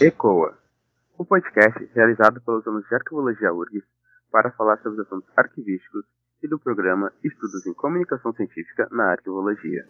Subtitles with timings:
[0.00, 0.58] ECOA,
[1.18, 3.86] um podcast realizado pelos alunos de Arquivologia URGS
[4.30, 6.04] para falar sobre os assuntos arquivísticos
[6.42, 9.86] e do programa Estudos em Comunicação Científica na Arquivologia.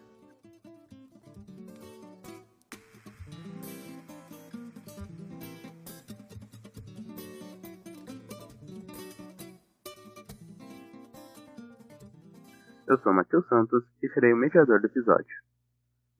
[12.88, 15.42] Eu sou Matheus Santos e serei o mediador do episódio.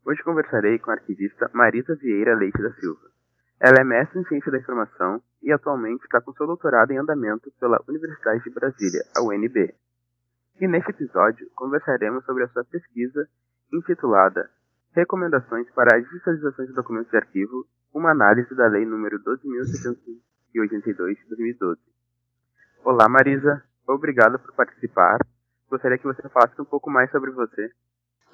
[0.06, 3.12] Hoje conversarei com a arquivista Marisa Vieira Leite da Silva.
[3.64, 7.48] Ela é mestre em Ciência da Informação e atualmente está com seu doutorado em andamento
[7.60, 9.72] pela Universidade de Brasília, a UNB.
[10.60, 13.24] E neste episódio conversaremos sobre a sua pesquisa
[13.72, 14.50] intitulada
[14.94, 17.64] Recomendações para a digitalização de documentos de arquivo,
[17.94, 19.10] uma análise da Lei nº
[20.54, 21.80] 12.682 de 2012.
[22.84, 25.18] Olá Marisa, obrigado por participar.
[25.70, 27.70] Gostaria que você falasse um pouco mais sobre você.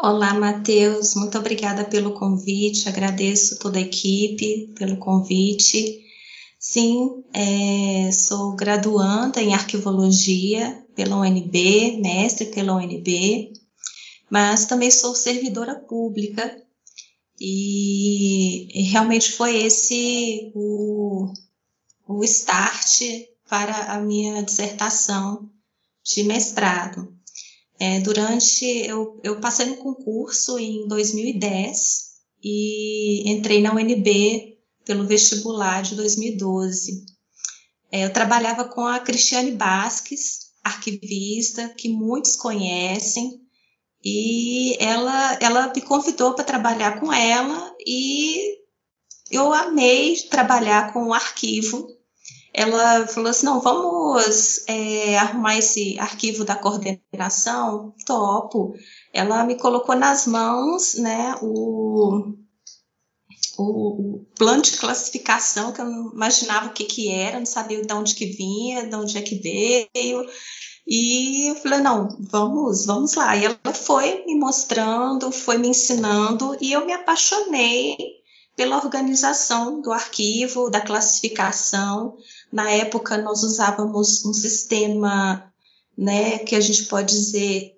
[0.01, 6.05] Olá, Matheus, muito obrigada pelo convite, agradeço toda a equipe pelo convite.
[6.57, 13.53] Sim, é, sou graduanda em arquivologia pela UNB, mestre pela UNB,
[14.31, 16.57] mas também sou servidora pública
[17.41, 21.33] e, e realmente foi esse o,
[22.07, 23.01] o start
[23.49, 25.51] para a minha dissertação
[26.05, 27.18] de mestrado.
[27.81, 32.09] É, durante eu, eu passei no concurso em 2010
[32.43, 37.05] e entrei na UNB pelo vestibular de 2012.
[37.93, 43.41] É, eu trabalhava com a Cristiane Basques, arquivista, que muitos conhecem,
[44.05, 48.59] e ela, ela me convidou para trabalhar com ela e
[49.31, 51.98] eu amei trabalhar com o arquivo
[52.59, 57.95] ela falou assim: não, vamos é, arrumar esse arquivo da coordenação?
[58.05, 58.75] Topo.
[59.13, 62.35] Ela me colocou nas mãos né, o,
[63.57, 67.81] o, o, plano de classificação, que eu não imaginava o que, que era, não sabia
[67.81, 70.27] de onde que vinha, de onde é que veio.
[70.85, 73.37] E eu falei, não, vamos, vamos lá.
[73.37, 77.97] E ela foi me mostrando, foi me ensinando, e eu me apaixonei
[78.59, 82.17] pela organização do arquivo, da classificação.
[82.53, 85.53] Na época, nós usávamos um sistema
[85.97, 87.77] né, que a gente pode dizer,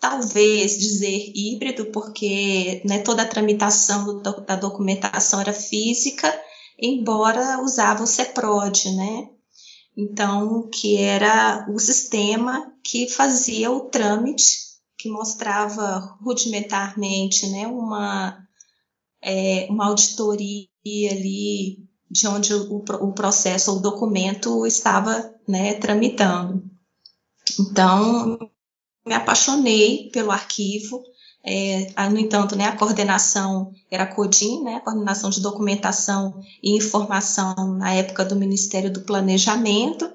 [0.00, 6.32] talvez dizer híbrido, porque né, toda a tramitação do, da documentação era física,
[6.78, 9.28] embora usava o CEPROD, né?
[9.96, 14.46] Então, que era o sistema que fazia o trâmite,
[14.96, 18.38] que mostrava rudimentarmente né, uma
[19.22, 20.66] é, uma auditoria
[21.10, 26.62] ali de onde o, o processo ou o documento estava né, tramitando.
[27.58, 28.38] Então,
[29.06, 31.02] me apaixonei pelo arquivo.
[31.42, 36.76] É, no entanto, né, a coordenação era a CODIN, né, a coordenação de documentação e
[36.76, 40.10] informação na época do Ministério do Planejamento,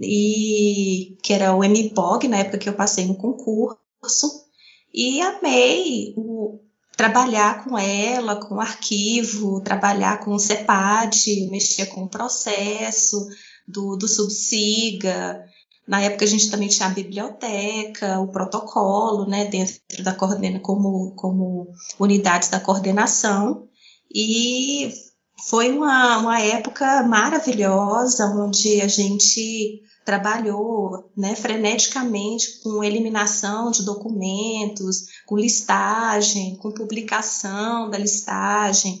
[0.00, 4.46] e que era o MPOG, na época que eu passei no concurso,
[4.94, 6.60] e amei o,
[6.96, 13.28] trabalhar com ela, com o arquivo, trabalhar com o CEPAD, mexer com o processo
[13.68, 15.44] do, do Subsiga.
[15.86, 21.14] Na época a gente também tinha a biblioteca, o protocolo, né, dentro da coordena como,
[21.14, 21.68] como
[22.00, 23.68] unidades da coordenação.
[24.12, 24.92] E
[25.48, 35.06] foi uma, uma época maravilhosa, onde a gente trabalhou né, freneticamente com eliminação de documentos,
[35.26, 39.00] com listagem, com publicação da listagem.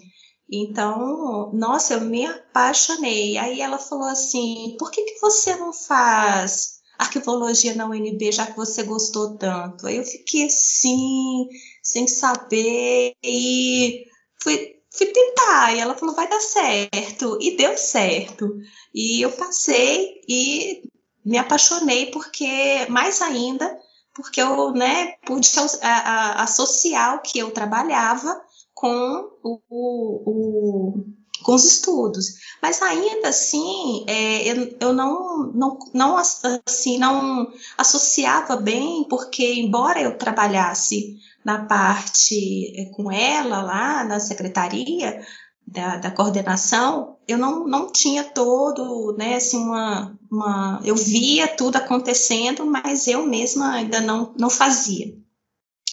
[0.50, 3.38] Então, nossa, eu me apaixonei.
[3.38, 8.56] Aí ela falou assim: por que, que você não faz arquivologia na UNB, já que
[8.56, 9.86] você gostou tanto?
[9.86, 11.46] Aí eu fiquei assim,
[11.82, 14.06] sem saber, e
[14.42, 18.48] fui fui tentar, e ela falou, vai dar certo, e deu certo.
[18.94, 20.82] E eu passei e
[21.26, 23.76] me apaixonei porque, mais ainda,
[24.14, 25.50] porque eu né, pude
[25.82, 28.40] a, a, associar o que eu trabalhava
[28.72, 31.04] com, o, o,
[31.42, 32.36] com os estudos.
[32.62, 40.00] Mas ainda assim, é, eu, eu não, não, não, assim, não associava bem, porque embora
[40.00, 45.20] eu trabalhasse na parte é, com ela lá na secretaria,
[45.66, 51.76] da, da, coordenação, eu não, não tinha todo, né, assim, uma, uma, eu via tudo
[51.76, 55.12] acontecendo, mas eu mesma ainda não, não fazia.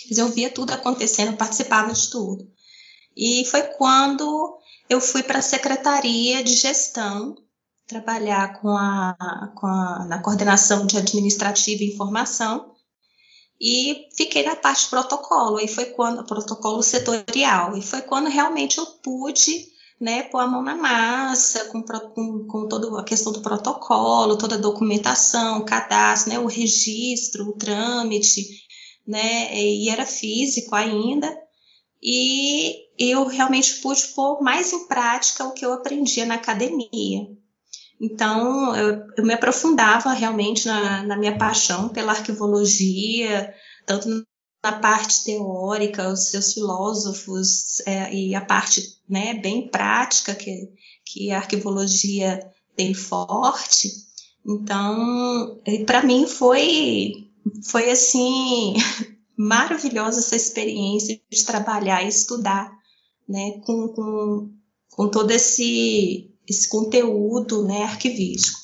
[0.09, 2.47] Mas eu via tudo acontecendo, participava de tudo.
[3.15, 4.57] E foi quando
[4.89, 7.35] eu fui para a Secretaria de Gestão,
[7.87, 12.72] trabalhar com a, com a, na coordenação de administrativa e informação,
[13.65, 18.85] e fiquei na parte protocolo, e foi quando, protocolo setorial, e foi quando realmente eu
[19.01, 19.71] pude
[20.01, 24.55] né, pôr a mão na massa, com, com, com toda a questão do protocolo, toda
[24.55, 28.45] a documentação, cadastro, né, o registro, o trâmite,
[29.07, 31.33] né, e era físico ainda,
[32.01, 37.29] e eu realmente pude pôr mais em prática o que eu aprendia na academia.
[37.99, 43.53] Então, eu, eu me aprofundava realmente na, na minha paixão pela arquivologia,
[43.85, 44.25] tanto
[44.63, 50.69] na parte teórica, os seus filósofos é, e a parte né, bem prática que,
[51.05, 52.39] que a arquivologia
[52.75, 53.89] tem forte.
[54.45, 57.29] Então, para mim foi
[57.65, 58.75] foi assim
[59.37, 62.71] maravilhosa essa experiência de trabalhar e estudar,
[63.27, 64.51] né, com, com,
[64.91, 68.59] com todo esse esse conteúdo, né, arquivístico.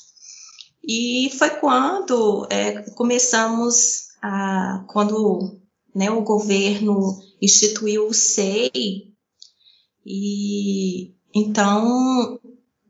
[0.82, 5.60] E foi quando é, começamos a quando
[5.94, 9.10] né, o governo instituiu o SEI,
[10.04, 12.40] e então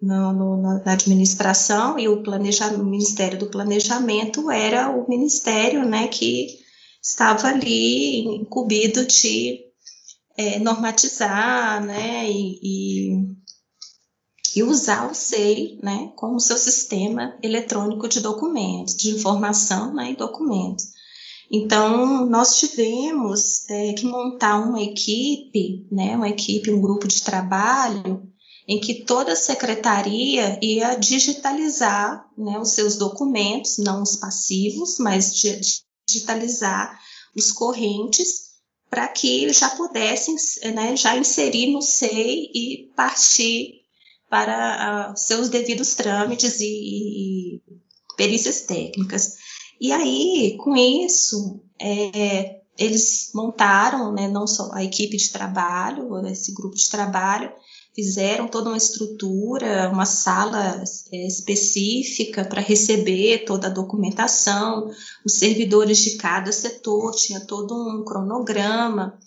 [0.00, 6.58] no, no, na administração e o, o Ministério do Planejamento era o ministério né, que
[7.02, 9.60] estava ali incumbido de
[10.36, 13.40] é, normatizar né, e, e,
[14.54, 20.16] e, usar o SEI né, como seu sistema eletrônico de documentos, de informação né, e
[20.16, 20.86] documentos.
[21.50, 28.22] Então, nós tivemos é, que montar uma equipe, né, uma equipe, um grupo de trabalho,
[28.68, 35.34] em que toda secretaria ia digitalizar né, os seus documentos, não os passivos, mas
[36.08, 36.96] digitalizar
[37.36, 38.50] os correntes,
[38.88, 40.36] para que já pudessem
[40.74, 43.79] né, já inserir no SEI e partir
[44.30, 46.64] para uh, seus devidos trâmites e,
[47.56, 47.62] e
[48.16, 49.34] perícias técnicas.
[49.80, 56.54] E aí, com isso, é, eles montaram, né, não só a equipe de trabalho, esse
[56.54, 57.50] grupo de trabalho,
[57.92, 64.88] fizeram toda uma estrutura, uma sala é, específica para receber toda a documentação,
[65.24, 69.18] os servidores de cada setor tinha todo um cronograma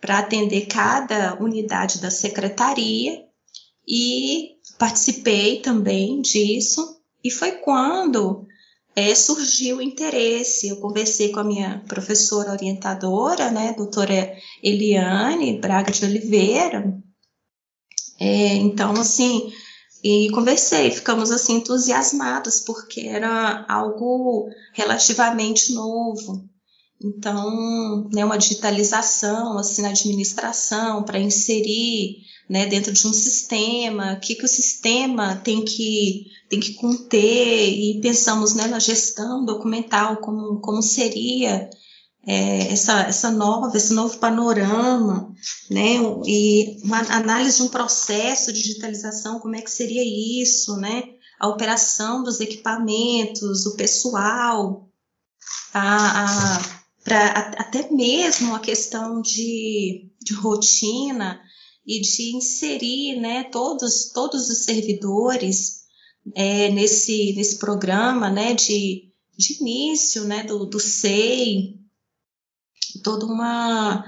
[0.00, 3.25] para atender cada unidade da secretaria
[3.86, 7.00] e participei também disso.
[7.22, 8.46] E foi quando
[8.94, 10.68] é, surgiu o interesse.
[10.68, 16.98] Eu conversei com a minha professora orientadora, né, doutora Eliane Braga de Oliveira.
[18.18, 19.52] É, então, assim,
[20.02, 26.48] e conversei, ficamos assim entusiasmados, porque era algo relativamente novo.
[27.02, 34.20] Então, né, uma digitalização assim na administração para inserir né, dentro de um sistema, o
[34.20, 40.18] que, que o sistema tem que tem que conter e pensamos né, na gestão documental
[40.18, 41.68] como, como seria
[42.24, 45.32] é, essa, essa nova, esse novo panorama,
[45.70, 50.02] né, e uma análise de um processo de digitalização, como é que seria
[50.42, 51.02] isso, né,
[51.38, 54.88] a operação dos equipamentos, o pessoal,
[55.72, 56.62] a, a,
[57.04, 61.40] pra, a, até mesmo a questão de, de rotina
[61.86, 65.84] e de inserir né, todos, todos os servidores
[66.34, 71.76] é, nesse, nesse programa né, de, de início né, do, do SEI,
[73.02, 74.04] toda uma.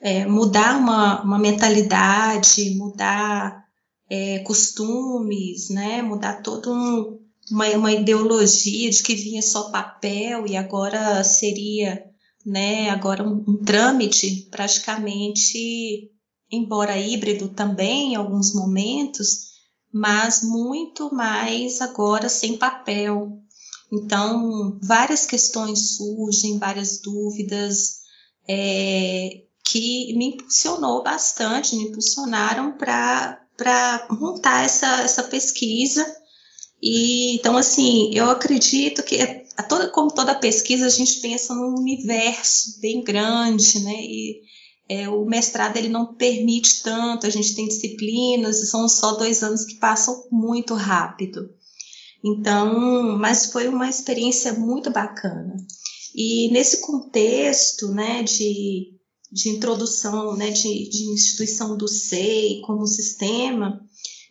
[0.00, 3.64] É, mudar uma, uma mentalidade, mudar
[4.08, 7.18] é, costumes, né, mudar toda um,
[7.50, 12.04] uma, uma ideologia de que vinha só papel e agora seria
[12.46, 16.12] né, agora um, um trâmite praticamente,
[16.50, 19.48] embora híbrido também em alguns momentos,
[19.92, 23.38] mas muito mais agora sem papel.
[23.92, 27.98] Então, várias questões surgem, várias dúvidas
[28.46, 36.06] é, que me impulsionou bastante, me impulsionaram para montar essa, essa pesquisa.
[36.82, 39.20] E, então, assim, eu acredito que,
[39.56, 43.94] a toda, como toda pesquisa, a gente pensa num universo bem grande, né?
[43.94, 44.42] E,
[44.88, 49.64] é, o mestrado ele não permite tanto, a gente tem disciplinas, são só dois anos
[49.64, 51.50] que passam muito rápido.
[52.24, 55.54] Então, mas foi uma experiência muito bacana.
[56.14, 58.94] E nesse contexto, né, de,
[59.30, 63.80] de introdução, né, de, de instituição do SEI como sistema,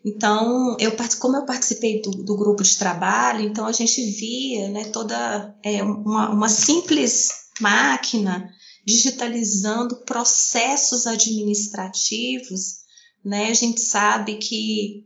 [0.05, 4.85] então, eu, como eu participei do, do, grupo de trabalho, então a gente via né,
[4.85, 8.49] toda é, uma, uma simples máquina
[8.87, 12.77] digitalizando processos administrativos,
[13.23, 13.49] né?
[13.49, 15.05] A gente sabe que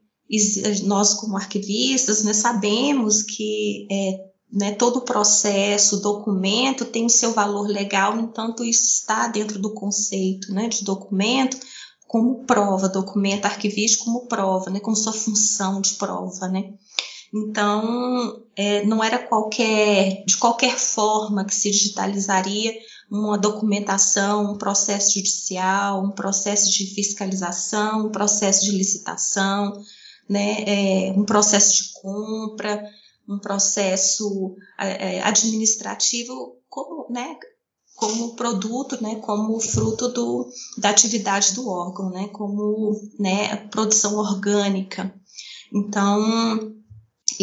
[0.83, 7.33] nós como arquivistas, né, sabemos que é, né, todo o processo, documento tem o seu
[7.33, 11.57] valor legal, no entanto isso está dentro do conceito né, de documento
[12.07, 16.75] como prova, documento arquivístico como prova, né, como sua função de prova, né.
[17.33, 22.73] Então, é, não era qualquer, de qualquer forma que se digitalizaria
[23.11, 29.73] uma documentação, um processo judicial, um processo de fiscalização, um processo de licitação,
[30.29, 32.89] né, é, um processo de compra,
[33.27, 37.37] um processo é, administrativo como, né,
[37.95, 45.13] como produto, né, como fruto do, da atividade do órgão, né, como né, produção orgânica.
[45.73, 46.80] Então,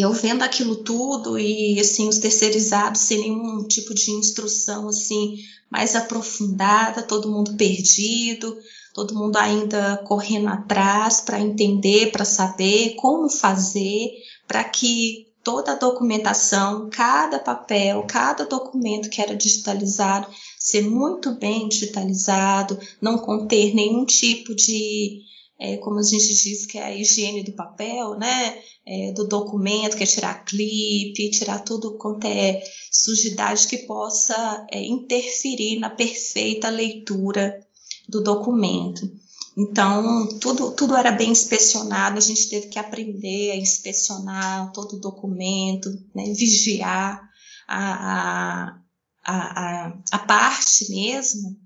[0.01, 5.37] eu vendo aquilo tudo e assim os terceirizados sem nenhum tipo de instrução assim
[5.69, 8.57] mais aprofundada, todo mundo perdido,
[8.93, 14.09] todo mundo ainda correndo atrás para entender, para saber como fazer,
[14.47, 20.27] para que toda a documentação, cada papel, cada documento que era digitalizado,
[20.57, 25.21] ser muito bem digitalizado, não conter nenhum tipo de,
[25.59, 28.59] é, como a gente diz que é a higiene do papel, né?
[28.91, 32.59] É, do documento, que é tirar clipe, tirar tudo quanto é
[32.91, 37.59] sujidade que possa é, interferir na perfeita leitura
[38.07, 39.07] do documento.
[39.55, 44.99] Então, tudo, tudo era bem inspecionado, a gente teve que aprender a inspecionar todo o
[44.99, 47.29] documento, né, vigiar
[47.67, 48.81] a, a,
[49.23, 51.57] a, a, parte mesmo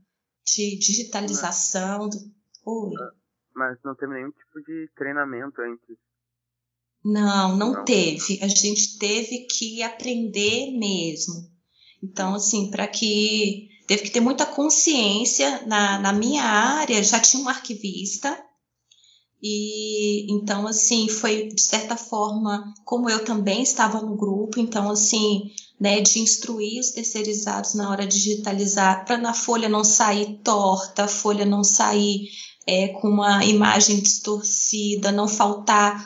[0.45, 2.09] de digitalização.
[2.09, 2.17] Do...
[2.65, 2.91] Oi.
[3.55, 5.97] Mas não teve nenhum tipo de treinamento antes?
[7.03, 7.85] Não, não, não.
[7.85, 8.39] teve.
[8.41, 11.51] A gente teve que aprender mesmo.
[12.01, 15.65] Então, assim, para que teve que ter muita consciência.
[15.65, 18.37] Na, na minha área já tinha um arquivista,
[19.45, 25.51] e então, assim, foi de certa forma, como eu também estava no grupo, então, assim,
[25.77, 31.03] né, de instruir os terceirizados na hora de digitalizar, para na folha não sair torta,
[31.03, 32.29] a folha não sair
[32.65, 36.01] é, com uma imagem distorcida, não faltar,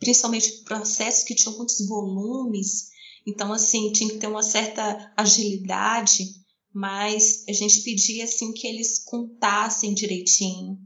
[0.00, 2.90] principalmente processos que tinham muitos volumes,
[3.26, 6.40] então, assim, tinha que ter uma certa agilidade
[6.72, 10.78] mas a gente pedia assim que eles contassem direitinho,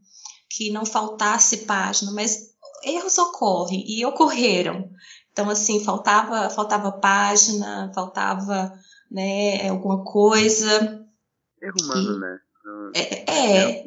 [0.49, 4.90] que não faltasse página, mas erros ocorrem e ocorreram.
[5.30, 8.73] Então assim, faltava faltava página, faltava,
[9.11, 11.06] né, alguma coisa.
[11.61, 12.38] Erro humano, e, né?
[12.94, 13.85] É, é,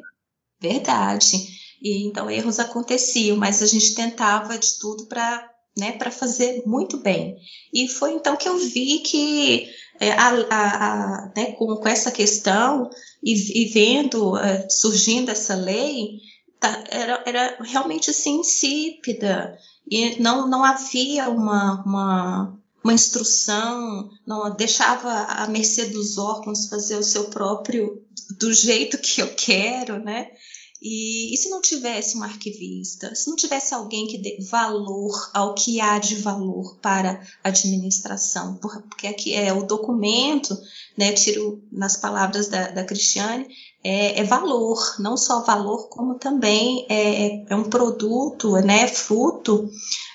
[0.62, 1.38] verdade.
[1.82, 6.98] E então erros aconteciam, mas a gente tentava de tudo para né, para fazer muito
[6.98, 7.38] bem.
[7.72, 9.70] E foi então que eu vi que
[10.00, 12.90] é, a, a, a, né, com, com, essa questão
[13.24, 16.20] e, e vendo uh, surgindo essa lei,
[16.60, 19.56] tá, era, era realmente assim insípida
[19.90, 26.98] e não, não havia uma, uma, uma instrução, não deixava à mercê dos órgãos fazer
[26.98, 28.04] o seu próprio
[28.40, 30.32] do jeito que eu quero, né?
[30.82, 35.56] E, e, se não tivesse um arquivista, se não tivesse alguém que dê valor ao
[35.56, 40.56] que há de valor para a administração, porque aqui é o documento,
[40.96, 43.48] né, tiro nas palavras da, da Cristiane,
[43.84, 49.68] é, é valor, não só valor, como também é, é, é um produto, né, fruto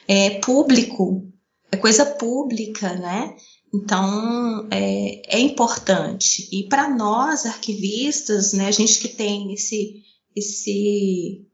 [0.06, 1.26] é, público,
[1.72, 3.34] é coisa pública, né?
[3.74, 6.46] Então, é, é importante.
[6.52, 10.02] E para nós, arquivistas, né, a gente que tem esse
[10.36, 11.46] esse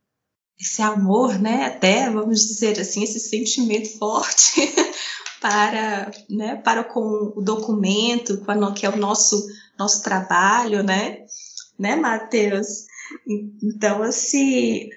[0.61, 4.61] esse amor, né, até vamos dizer assim, esse sentimento forte
[5.41, 9.47] para, né, para com o documento, com a, que é o nosso
[9.79, 11.25] nosso trabalho, né,
[11.79, 12.89] né, Matheus?
[13.63, 14.91] Então, assim,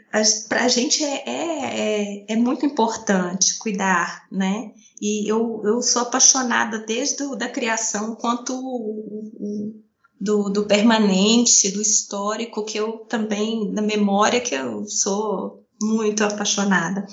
[0.50, 4.72] para a gente é, é, é, é, muito importante cuidar, né?
[5.02, 9.84] E eu, eu sou apaixonada desde a da criação quanto o, o,
[10.22, 17.08] do, do permanente, do histórico, que eu também, da memória, que eu sou muito apaixonada.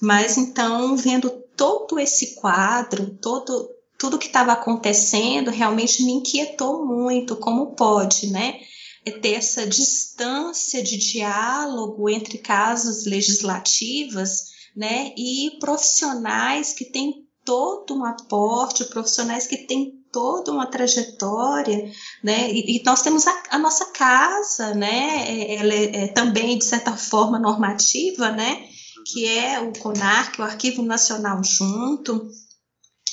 [0.00, 3.68] Mas então, vendo todo esse quadro, todo
[3.98, 8.58] tudo que estava acontecendo, realmente me inquietou muito, como pode, né?
[9.04, 17.94] É ter essa distância de diálogo entre casas legislativas, né, e profissionais que têm todo
[17.94, 21.90] um aporte, profissionais que têm toda uma trajetória,
[22.22, 22.50] né?
[22.50, 25.24] E, e nós temos a, a, nossa casa, né?
[25.28, 28.66] É, ela é, é, também de certa forma normativa, né?
[29.06, 32.30] Que é o CONAR, o Arquivo Nacional junto.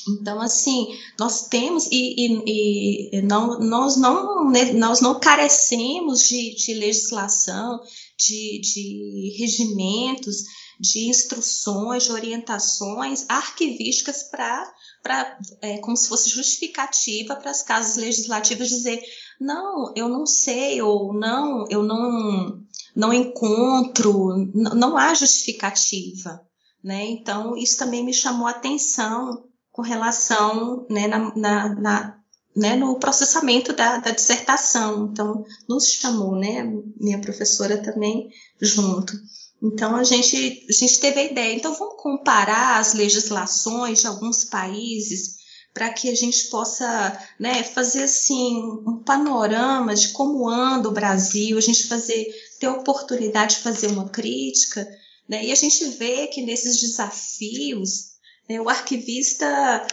[0.09, 0.87] Então, assim,
[1.19, 7.81] nós temos e, e, e não, nós, não, né, nós não carecemos de, de legislação,
[8.17, 10.43] de, de regimentos,
[10.79, 14.73] de instruções, de orientações arquivísticas para
[15.07, 18.99] para é, como se fosse justificativa para as casas legislativas dizer
[19.39, 22.61] não, eu não sei ou não, eu não
[22.93, 26.41] não encontro, não há justificativa,
[26.83, 27.05] né?
[27.05, 32.17] Então, isso também me chamou a atenção com relação, né, na, na, na
[32.55, 35.09] né, no processamento da, da, dissertação.
[35.11, 36.63] Então, nos chamou, né,
[36.99, 39.13] minha professora também junto.
[39.61, 41.55] Então, a gente, a gente teve a ideia.
[41.55, 45.37] Então, vamos comparar as legislações de alguns países
[45.73, 51.57] para que a gente possa né, fazer assim um panorama de como anda o Brasil,
[51.57, 52.25] a gente fazer
[52.59, 54.87] ter oportunidade de fazer uma crítica,
[55.29, 58.17] né, e a gente vê que nesses desafios
[58.49, 59.85] né, o arquivista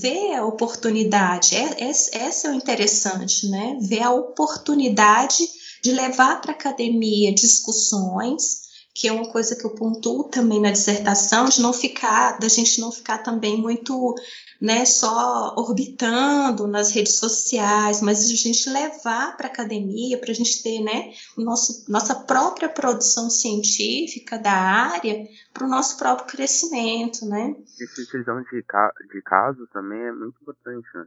[0.00, 3.76] vê a oportunidade, é, é, essa é o interessante, né?
[3.80, 5.46] Ver a oportunidade
[5.82, 8.65] de levar para a academia discussões
[8.96, 12.80] que é uma coisa que eu pontuo também na dissertação, de não ficar, da gente
[12.80, 14.14] não ficar também muito,
[14.58, 20.34] né, só orbitando nas redes sociais, mas a gente levar para a academia, para a
[20.34, 27.26] gente ter, né, nosso, nossa própria produção científica da área para o nosso próprio crescimento,
[27.26, 27.54] né.
[27.78, 31.04] Essa de, ca de casos também é muito importante, né?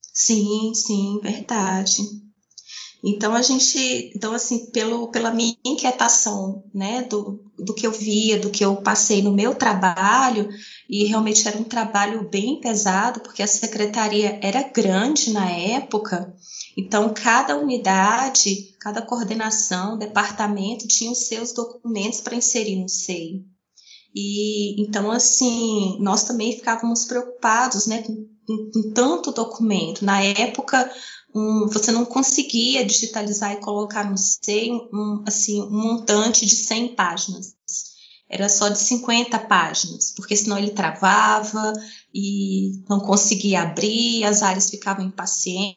[0.00, 2.25] Sim, sim, verdade.
[3.08, 8.36] Então a gente, então assim, pelo, pela minha inquietação, né, do, do que eu via,
[8.36, 10.48] do que eu passei no meu trabalho,
[10.90, 16.34] e realmente era um trabalho bem pesado, porque a secretaria era grande na época,
[16.76, 23.44] então cada unidade, cada coordenação, departamento tinha os seus documentos para inserir no SEI.
[24.12, 30.04] E então assim, nós também ficávamos preocupados, né, com, com, tanto documento.
[30.04, 30.90] Na época,
[31.36, 36.94] um, você não conseguia digitalizar e colocar no SEI um, assim, um montante de 100
[36.94, 37.54] páginas.
[38.28, 41.72] Era só de 50 páginas, porque senão ele travava
[42.12, 45.76] e não conseguia abrir, as áreas ficavam impacientes,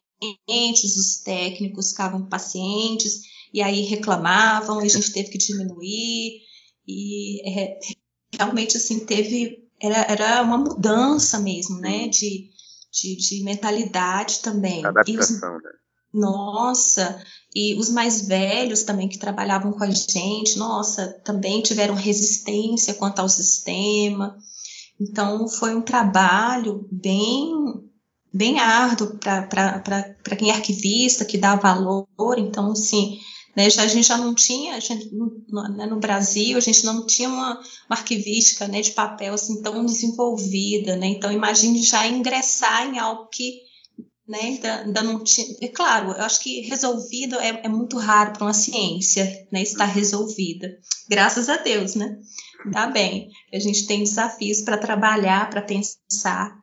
[0.96, 3.20] os técnicos ficavam impacientes,
[3.52, 6.40] e aí reclamavam, e a gente teve que diminuir,
[6.88, 7.78] e é,
[8.36, 12.50] realmente assim teve era, era uma mudança mesmo, né, de,
[12.92, 14.84] de, de mentalidade também.
[14.84, 15.70] Adaptação, os, né?
[16.12, 17.22] Nossa,
[17.54, 23.20] e os mais velhos também que trabalhavam com a gente, nossa, também tiveram resistência quanto
[23.20, 24.36] ao sistema.
[25.00, 27.52] Então foi um trabalho bem
[28.32, 32.06] bem árduo para quem é arquivista, que dá valor.
[32.38, 33.18] Então, assim,
[33.56, 35.42] né, já, a gente já não tinha, gente, no,
[35.76, 39.84] né, no, Brasil, a gente não tinha uma, uma arquivística né, de papel assim tão
[39.84, 41.08] desenvolvida, né?
[41.08, 43.60] Então imagine já ingressar em algo que
[44.30, 45.56] né, ainda, ainda não tinha.
[45.60, 49.62] É claro, eu acho que resolvido é, é muito raro para uma ciência, né?
[49.62, 50.78] Estar resolvida.
[51.08, 52.16] Graças a Deus, né?
[52.72, 53.30] Tá bem.
[53.52, 56.56] A gente tem desafios para trabalhar, para pensar.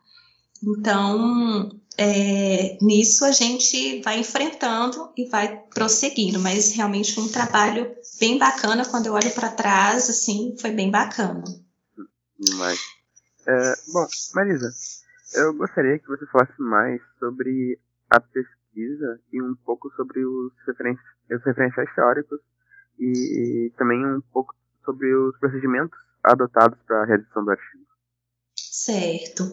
[0.64, 7.92] Então, é, nisso a gente vai enfrentando e vai prosseguindo, mas realmente foi um trabalho
[8.20, 8.86] bem bacana.
[8.86, 11.44] Quando eu olho para trás, assim, foi bem bacana.
[12.56, 12.80] Mas,
[13.48, 14.06] é, bom,
[14.36, 14.72] Marisa,
[15.34, 17.80] eu gostaria que você falasse mais sobre
[18.12, 20.96] a pesquisa e um pouco sobre os, referen
[21.32, 22.40] os referenciais teóricos
[23.00, 24.56] e, e também um pouco
[24.86, 27.88] sobre os procedimentos adotados para a redação do artigo.
[28.56, 29.44] Certo.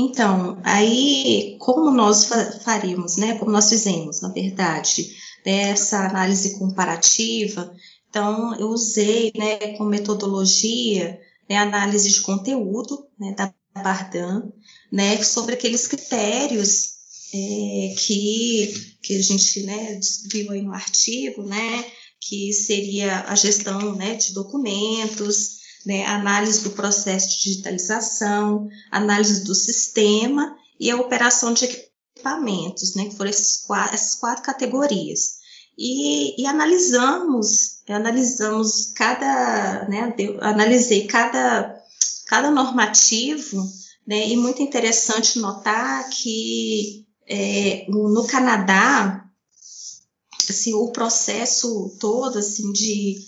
[0.00, 2.28] Então, aí, como nós
[2.62, 5.12] faríamos, né, como nós fizemos, na verdade,
[5.44, 7.74] dessa análise comparativa,
[8.08, 11.18] então, eu usei, né, como metodologia,
[11.50, 14.52] né, análise de conteúdo, né, da Bardan,
[14.90, 16.98] né, sobre aqueles critérios
[17.34, 19.98] é, que, que a gente, né,
[20.30, 21.84] viu aí no artigo, né,
[22.20, 29.54] que seria a gestão, né, de documentos, né, análise do processo de digitalização, análise do
[29.54, 35.38] sistema e a operação de equipamentos, né, que foram esses quatro, essas quatro categorias.
[35.76, 41.74] E, e analisamos, analisamos cada, né, analisei cada,
[42.26, 43.64] cada normativo,
[44.06, 49.24] né, e muito interessante notar que é, no Canadá,
[50.48, 53.18] assim, o processo todo, assim, de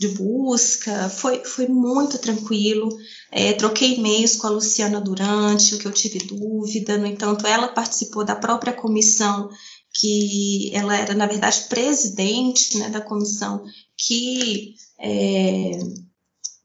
[0.00, 2.88] de busca, foi, foi muito tranquilo.
[3.30, 7.68] É, troquei e-mails com a Luciana durante o que eu tive dúvida, no entanto, ela
[7.68, 9.50] participou da própria comissão,
[9.92, 13.62] que ela era, na verdade, presidente né, da comissão,
[13.94, 15.78] que é,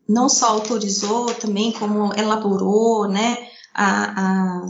[0.07, 4.65] não só autorizou também, como elaborou, né, a, a,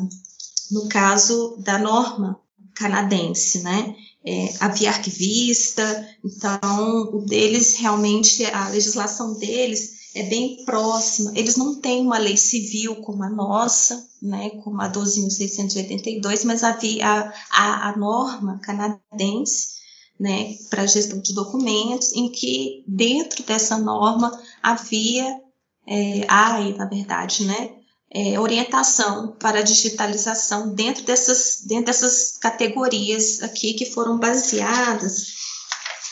[0.71, 2.39] no caso da norma
[2.73, 11.31] canadense, né, é, havia arquivista, então o deles realmente, a legislação deles é bem próxima.
[11.35, 17.05] Eles não têm uma lei civil como a nossa, né, como a 12.682, mas havia
[17.07, 19.75] a, a, a norma canadense,
[20.19, 24.31] né, para gestão de documentos, em que dentro dessa norma
[24.63, 25.39] havia,
[25.85, 27.75] é, há, na verdade, né,
[28.15, 35.33] é, orientação para a digitalização dentro dessas, dentro dessas categorias aqui que foram baseadas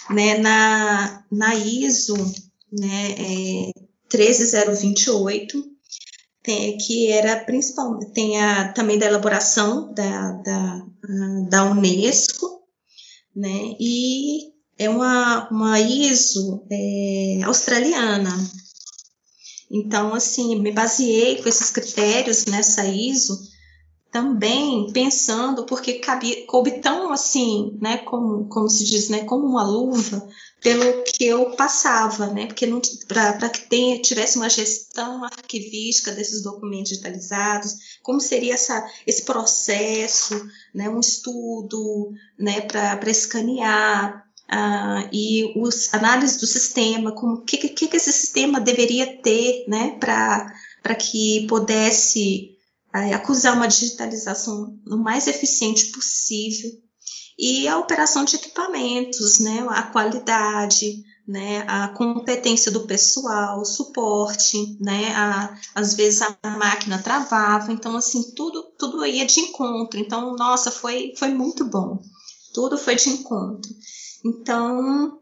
[0.10, 2.18] né, na, na ISO
[2.70, 3.72] né, é,
[4.10, 5.64] 13028,
[6.44, 10.86] tem, que era principalmente, tem a, também da elaboração da, da,
[11.48, 12.64] da Unesco,
[13.34, 18.36] né, e é uma, uma ISO é, australiana,
[19.74, 23.40] então, assim, me baseei com esses critérios nessa ISO,
[24.12, 29.64] também pensando, porque cabe, coube tão assim, né, como, como se diz, né, como uma
[29.64, 30.30] luva,
[30.62, 32.68] pelo que eu passava, né, porque
[33.08, 40.40] para que tenha, tivesse uma gestão arquivística desses documentos digitalizados, como seria essa, esse processo,
[40.76, 47.88] né, um estudo, né, para escanear, uh, e os análises do sistema, como que, que,
[47.88, 52.52] que esse sistema deveria ter, né, para que pudesse
[52.96, 56.70] uh, acusar uma digitalização o mais eficiente possível.
[57.38, 64.78] E a operação de equipamentos, né, a qualidade, né, a competência do pessoal, o suporte,
[64.80, 70.36] né, a, às vezes a máquina travava, então assim tudo tudo ia de encontro, então
[70.36, 72.00] nossa foi foi muito bom,
[72.54, 73.72] tudo foi de encontro.
[74.24, 75.20] Então,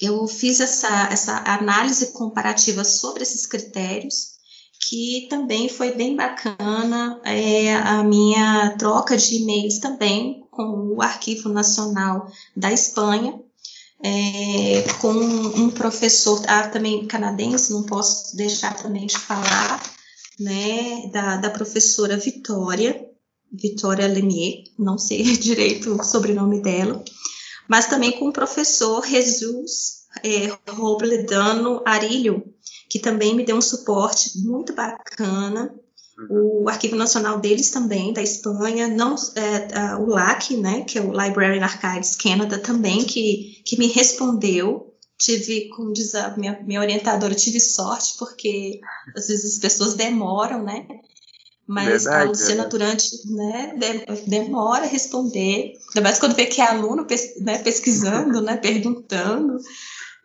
[0.00, 4.38] eu fiz essa, essa análise comparativa sobre esses critérios,
[4.88, 11.48] que também foi bem bacana é, a minha troca de e-mails também com o Arquivo
[11.48, 13.40] Nacional da Espanha,
[14.02, 19.82] é, com um professor ah, também canadense, não posso deixar também de falar,
[20.38, 23.04] né, da, da professora Vitória,
[23.52, 27.02] Vitória Lemier, não sei direito o sobrenome dela,
[27.68, 32.42] mas também com o professor Jesus é, Robledano Arilho,
[32.88, 35.72] que também me deu um suporte muito bacana.
[36.30, 41.12] O Arquivo Nacional deles também, da Espanha, não, é, o LAC, né, que é o
[41.12, 44.96] Library and Archives Canada, também, que, que me respondeu.
[45.16, 48.80] Tive, como diz a minha, minha orientadora, tive sorte, porque
[49.16, 50.86] às vezes as pessoas demoram, né?
[51.68, 52.66] Mas Verdade, a Luciana é.
[52.66, 53.74] durante né,
[54.26, 57.06] demora a responder, ainda mais quando vê que é aluno
[57.42, 59.58] né, pesquisando, né, perguntando,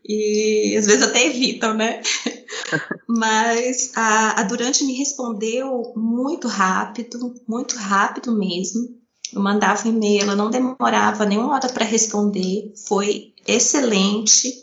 [0.08, 2.02] e às vezes até evitam, né?
[3.08, 8.98] Mas a, a Durante me respondeu muito rápido, muito rápido mesmo.
[9.34, 14.63] Eu mandava um e-mail, ela não demorava nenhuma hora para responder, foi excelente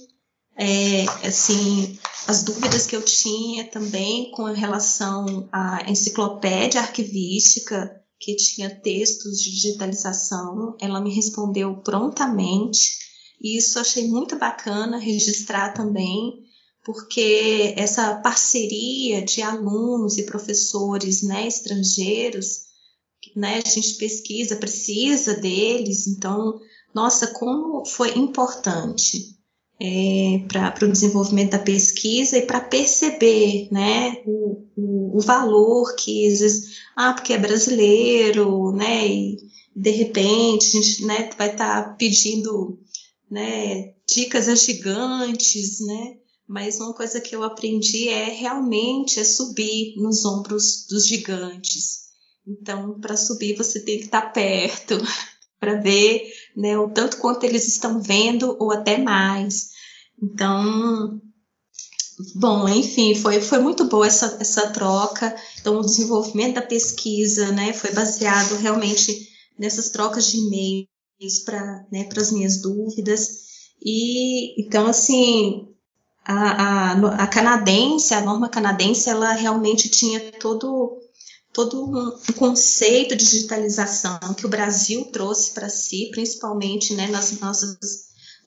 [0.63, 8.69] é, assim, as dúvidas que eu tinha também com relação à enciclopédia arquivística, que tinha
[8.69, 12.99] textos de digitalização, ela me respondeu prontamente,
[13.43, 16.45] e isso achei muito bacana registrar também,
[16.85, 22.65] porque essa parceria de alunos e professores né, estrangeiros,
[23.35, 26.61] né, a gente pesquisa, precisa deles, então,
[26.95, 29.40] nossa, como foi importante
[29.81, 36.29] é, para o desenvolvimento da pesquisa e para perceber né, o, o, o, valor que
[36.29, 39.39] vezes, ah, porque é brasileiro, né, e
[39.75, 42.79] de repente a gente né, vai estar tá pedindo
[43.31, 46.17] né, dicas a gigantes, né,
[46.47, 52.11] mas uma coisa que eu aprendi é realmente é subir nos ombros dos gigantes.
[52.47, 54.99] Então, para subir você tem que estar tá perto
[55.61, 59.69] para ver né, o tanto quanto eles estão vendo ou até mais.
[60.21, 61.21] Então,
[62.35, 65.37] bom, enfim, foi, foi muito boa essa, essa troca.
[65.61, 72.09] Então, o desenvolvimento da pesquisa né, foi baseado realmente nessas trocas de e-mails para né,
[72.17, 73.29] as minhas dúvidas.
[73.85, 75.69] E então, assim,
[76.25, 80.99] a, a, a canadense, a norma canadense, ela realmente tinha todo
[81.53, 87.77] todo um conceito de digitalização que o Brasil trouxe para si, principalmente né, nas nossas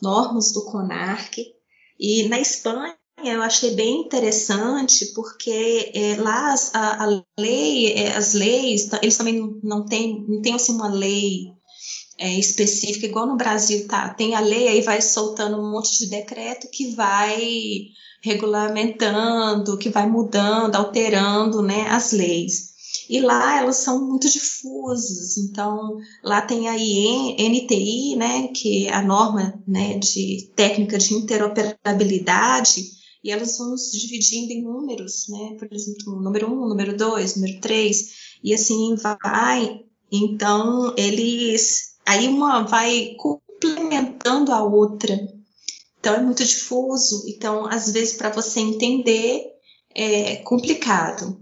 [0.01, 1.39] normas do CONARC.
[1.99, 8.33] E na Espanha eu achei bem interessante porque é, lá a, a lei, é, as
[8.33, 11.53] leis, eles também não têm, não tem assim uma lei
[12.17, 14.13] é, específica, igual no Brasil, tá?
[14.13, 17.87] Tem a lei, aí vai soltando um monte de decreto que vai
[18.21, 22.72] regulamentando, que vai mudando, alterando né, as leis.
[23.09, 29.01] E lá elas são muito difusas, então lá tem a NTI, né, que é a
[29.01, 32.83] norma né, de técnica de interoperabilidade,
[33.23, 37.35] e elas vão se dividindo em números, né, por exemplo, número 1, um, número 2,
[37.35, 39.81] número 3, e assim vai.
[40.11, 41.93] Então, eles.
[42.05, 45.17] Aí uma vai complementando a outra.
[45.99, 47.23] Então é muito difuso.
[47.29, 49.53] Então, às vezes, para você entender
[49.95, 51.39] é complicado.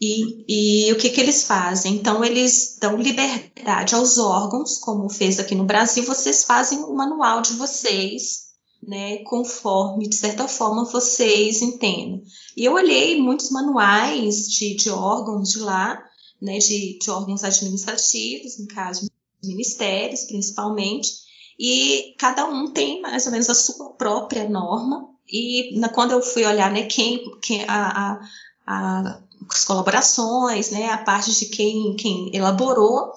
[0.00, 0.44] E,
[0.88, 1.94] e o que, que eles fazem?
[1.94, 7.42] Então, eles dão liberdade aos órgãos, como fez aqui no Brasil, vocês fazem o manual
[7.42, 8.48] de vocês,
[8.80, 12.22] né, conforme, de certa forma, vocês entendem.
[12.56, 16.00] E eu olhei muitos manuais de, de órgãos de lá,
[16.40, 19.10] né, de, de órgãos administrativos, no caso,
[19.42, 21.10] ministérios, principalmente,
[21.58, 25.08] e cada um tem mais ou menos a sua própria norma.
[25.28, 28.20] E na, quando eu fui olhar né, quem, quem a, a,
[28.66, 33.12] a as colaborações, né, a parte de quem, quem elaborou,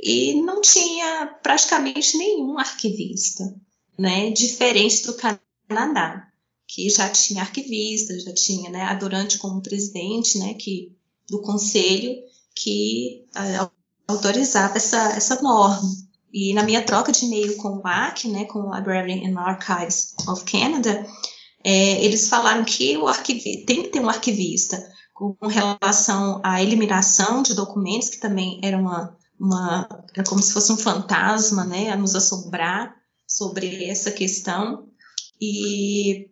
[0.00, 3.44] e não tinha praticamente nenhum arquivista,
[3.98, 6.26] né, diferente do Canadá,
[6.66, 10.92] que já tinha arquivista, já tinha, né, a Durante como presidente, né, que,
[11.28, 12.14] do conselho,
[12.54, 13.70] que uh,
[14.08, 15.88] autorizava essa, essa norma.
[16.32, 20.14] E na minha troca de e-mail com o AC, né, com o Library and Archives
[20.26, 21.06] of Canada,
[21.64, 23.12] é, eles falaram que o
[23.66, 24.82] tem que ter um arquivista,
[25.38, 30.72] com relação à eliminação de documentos, que também era uma, uma era como se fosse
[30.72, 32.94] um fantasma, né, a nos assombrar
[33.26, 34.88] sobre essa questão.
[35.40, 36.28] E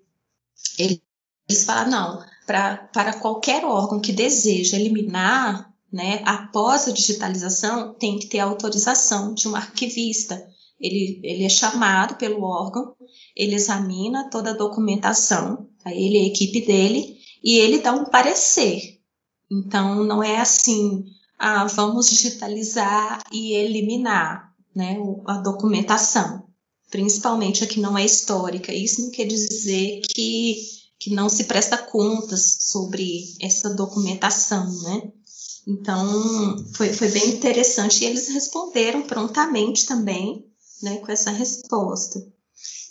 [0.78, 8.18] eles falaram, não, pra, para qualquer órgão que deseja eliminar, né, após a digitalização, tem
[8.18, 10.44] que ter autorização de um arquivista.
[10.80, 12.94] Ele, ele é chamado pelo órgão,
[13.36, 19.00] ele examina toda a documentação, ele e a equipe dele, e ele dá um parecer.
[19.50, 21.04] Então, não é assim,
[21.38, 26.46] ah, vamos digitalizar e eliminar né, a documentação,
[26.90, 28.72] principalmente a que não é histórica.
[28.72, 30.56] Isso não quer dizer que,
[30.98, 35.12] que não se presta contas sobre essa documentação, né?
[35.66, 40.46] Então, foi, foi bem interessante e eles responderam prontamente também,
[40.82, 42.20] né, com essa resposta.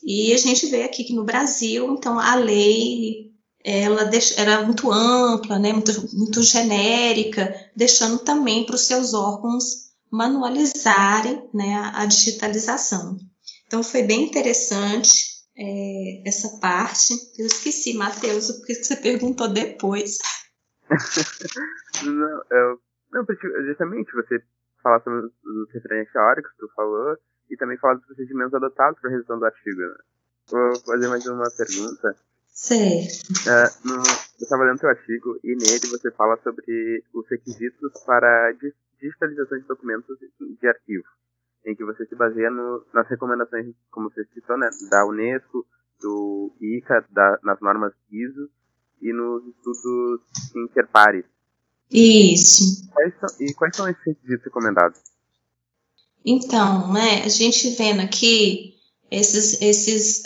[0.03, 3.31] E a gente vê aqui que no Brasil, então, a lei
[3.63, 11.47] ela era muito ampla, né, muito, muito genérica, deixando também para os seus órgãos manualizarem
[11.53, 13.17] né, a, digitalização.
[13.67, 17.13] Então foi bem interessante é, essa parte.
[17.37, 20.17] Eu esqueci, Matheus, o que você perguntou depois.
[22.03, 23.25] não, eu, não,
[23.67, 24.41] justamente você
[24.81, 27.17] falar sobre os referentes teóricos que tu falou
[27.49, 29.81] e também falar dos procedimentos adotados para a revisão do artigo.
[29.81, 29.95] Né?
[30.49, 32.15] Vou fazer mais uma pergunta.
[32.59, 33.23] Certo.
[33.47, 38.51] Uh, no, eu estava lendo seu artigo e nele você fala sobre os requisitos para
[38.99, 40.17] digitalização de documentos
[40.59, 41.05] de arquivo,
[41.65, 45.65] em que você se baseia no, nas recomendações, como você citou, né, da Unesco,
[46.01, 48.49] do ICA, da, nas normas ISO
[49.01, 50.21] e nos estudos
[50.53, 51.23] interpares.
[51.89, 52.91] Isso.
[52.91, 54.99] Quais são, e quais são esses requisitos recomendados?
[56.25, 58.75] Então, né, a gente vendo aqui
[59.09, 60.23] esses, esses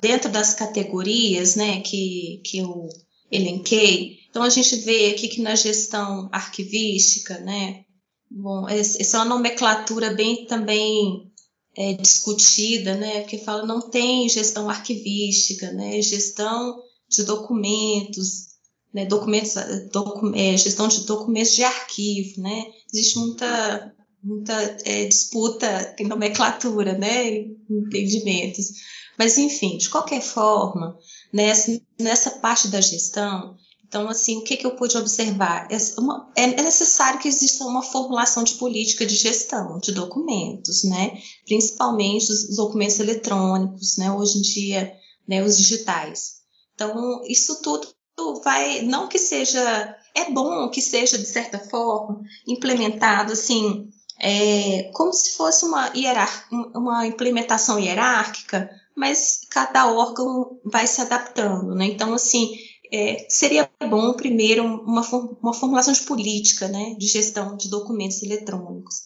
[0.00, 2.88] dentro das categorias né, que, que eu
[3.30, 7.84] elenquei, então a gente vê aqui que na gestão arquivística, né,
[8.30, 11.30] bom, essa é uma nomenclatura bem também
[11.76, 16.76] é, discutida, né, porque fala não tem gestão arquivística, né, gestão
[17.08, 18.48] de documentos,
[18.92, 19.54] né, documentos,
[19.92, 26.98] docu, é, gestão de documentos de arquivo, né, existe muita muita é, disputa em nomenclatura,
[26.98, 27.38] né,
[27.70, 28.72] entendimentos.
[29.18, 30.96] Mas, enfim, de qualquer forma,
[31.32, 33.56] nessa, nessa parte da gestão,
[33.88, 35.66] então, assim, o que, que eu pude observar?
[35.70, 41.18] É, uma, é, necessário que exista uma formulação de política de gestão de documentos, né?
[41.46, 44.12] Principalmente os, documentos eletrônicos, né?
[44.12, 44.92] Hoje em dia,
[45.26, 46.38] né, os digitais.
[46.74, 47.88] Então, isso tudo
[48.44, 53.88] vai, não que seja, é bom que seja, de certa forma, implementado, assim,
[54.20, 61.74] é, como se fosse uma, hierar, uma implementação hierárquica, mas cada órgão vai se adaptando,
[61.74, 61.86] né?
[61.86, 62.52] Então, assim,
[62.92, 65.02] é, seria bom primeiro uma,
[65.40, 68.96] uma formulação de política, né, de gestão de documentos eletrônicos.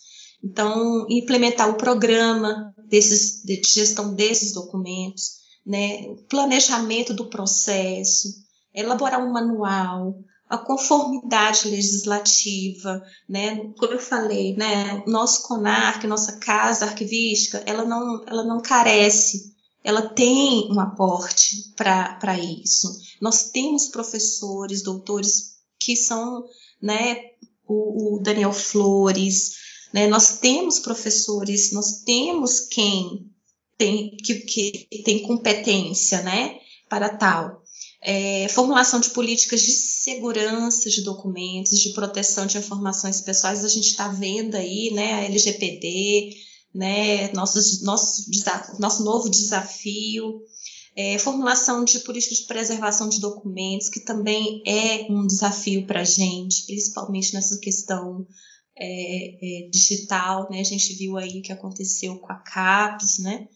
[0.42, 8.28] Então, implementar o programa desses, de gestão desses documentos, né, planejamento do processo,
[8.74, 10.16] elaborar um manual,
[10.48, 13.56] a conformidade legislativa, né?
[13.78, 15.02] Como eu falei, né?
[15.06, 19.51] Nosso CONARC, nossa casa arquivística, ela não, ela não carece
[19.84, 22.88] ela tem um aporte para isso.
[23.20, 26.44] Nós temos professores, doutores que são,
[26.80, 27.16] né,
[27.66, 29.56] o, o Daniel Flores,
[29.92, 33.30] né, nós temos professores, nós temos quem
[33.76, 37.62] tem, que, que tem competência, né, para tal.
[38.00, 43.88] É, formulação de políticas de segurança de documentos, de proteção de informações pessoais, a gente
[43.88, 46.36] está vendo aí, né, a LGPD,
[46.74, 48.30] né, nosso, nosso,
[48.78, 50.40] nosso novo desafio,
[50.94, 56.04] é, formulação de políticas de preservação de documentos, que também é um desafio para a
[56.04, 58.26] gente, principalmente nessa questão
[58.76, 60.60] é, é, digital, né?
[60.60, 63.48] A gente viu aí o que aconteceu com a CAPES, né?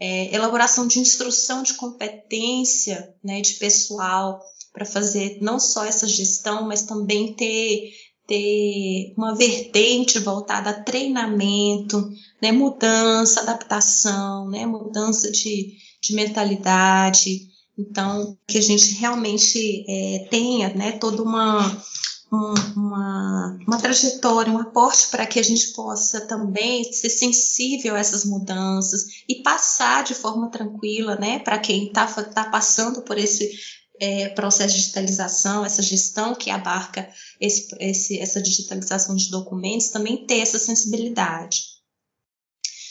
[0.00, 4.40] É, elaboração de instrução de competência, né, de pessoal
[4.72, 7.90] para fazer não só essa gestão, mas também ter
[8.28, 17.48] ter uma vertente voltada a treinamento, né, mudança, adaptação, né, mudança de, de mentalidade.
[17.76, 21.82] Então, que a gente realmente é, tenha né, toda uma,
[22.30, 28.26] uma, uma trajetória, um aporte para que a gente possa também ser sensível a essas
[28.26, 33.50] mudanças e passar de forma tranquila, né, para quem está tá passando por esse
[34.00, 37.08] é, processo de digitalização, essa gestão que abarca
[37.40, 41.78] esse, esse, essa digitalização de documentos, também ter essa sensibilidade.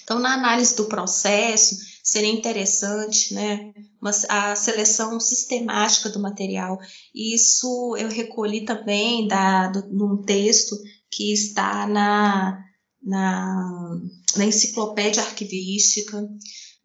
[0.03, 6.79] Então, na análise do processo, seria interessante né, uma, a seleção sistemática do material.
[7.13, 10.77] Isso eu recolhi também da, do, num texto
[11.11, 12.57] que está na,
[13.03, 13.99] na,
[14.37, 16.25] na enciclopédia arquivística,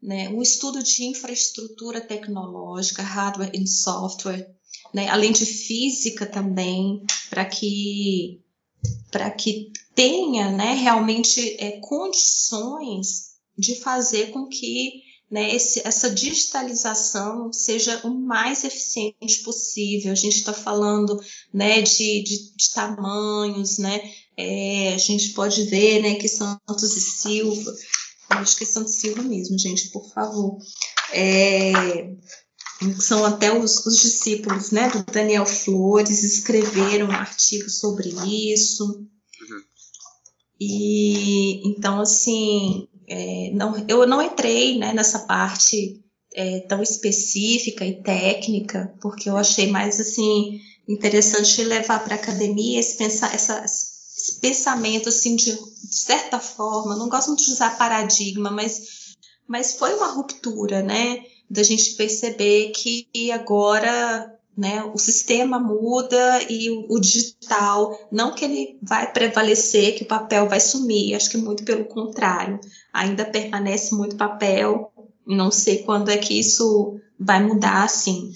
[0.02, 4.50] né, um estudo de infraestrutura tecnológica, hardware e software,
[4.92, 8.40] né, além de física também, para que
[9.12, 17.52] para que tenha né, realmente é, condições de fazer com que né, esse, essa digitalização
[17.52, 20.12] seja o mais eficiente possível.
[20.12, 21.18] A gente está falando
[21.52, 24.00] né, de, de, de, tamanhos, né,
[24.36, 27.72] é, a gente pode ver né, que Santos e Silva
[28.38, 30.58] acho que é Santo Silva mesmo, gente, por favor.
[31.12, 31.72] É,
[33.00, 38.84] são até os, os, discípulos né, do Daniel Flores, escreveram um artigo sobre isso.
[38.84, 39.62] Uhum.
[40.60, 46.02] E então, assim, é, não, eu não entrei né, nessa parte
[46.34, 52.80] é, tão específica e técnica, porque eu achei mais assim interessante levar para a academia
[52.80, 53.64] esse, pensar, essa,
[54.40, 59.14] pensamento assim de, de, certa forma, não gosto muito de usar paradigma, mas,
[59.46, 61.24] mas foi uma ruptura, né?
[61.50, 68.44] Da gente perceber que agora né, o sistema muda e o, o digital, não que
[68.44, 72.60] ele vai prevalecer, que o papel vai sumir, acho que muito pelo contrário,
[72.92, 74.92] ainda permanece muito papel,
[75.26, 78.32] não sei quando é que isso vai mudar, assim.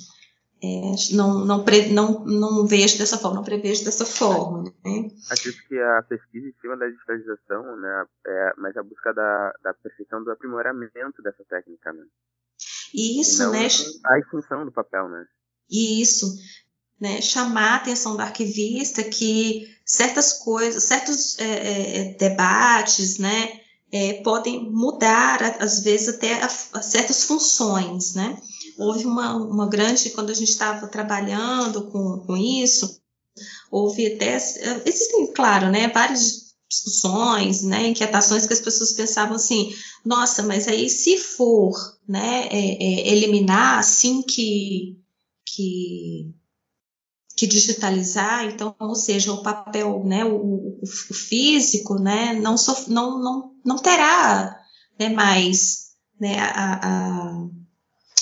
[0.62, 4.64] É, não, não, pre, não, não vejo dessa forma, não prevejo dessa forma.
[4.84, 5.10] Né?
[5.30, 9.74] Acredito que a pesquisa em cima da digitalização, né, é mais a busca da, da
[9.74, 11.92] perfeição do aprimoramento dessa técnica.
[11.92, 12.04] Né?
[12.94, 13.68] Isso, né?
[14.06, 15.26] A extinção do papel, né?
[15.70, 16.26] Isso,
[16.98, 17.20] né?
[17.20, 23.60] Chamar a atenção do arquivista que certas coisas, certos é, é, é debates, né?
[23.92, 28.36] É, podem mudar, às vezes, até a, a certas funções, né?
[28.78, 33.00] Houve uma, uma grande, quando a gente estava trabalhando com, com isso,
[33.70, 34.36] houve até,
[34.84, 40.90] existem, claro, né, várias discussões, né, inquietações que as pessoas pensavam assim, nossa, mas aí
[40.90, 41.72] se for,
[42.08, 44.98] né, é, é, eliminar assim que,
[45.44, 46.34] que,
[47.36, 53.18] que digitalizar, então, ou seja, o papel, né, o, o, físico, né, não, sof, não,
[53.18, 54.58] não, não terá,
[54.98, 57.48] né, mais, né, a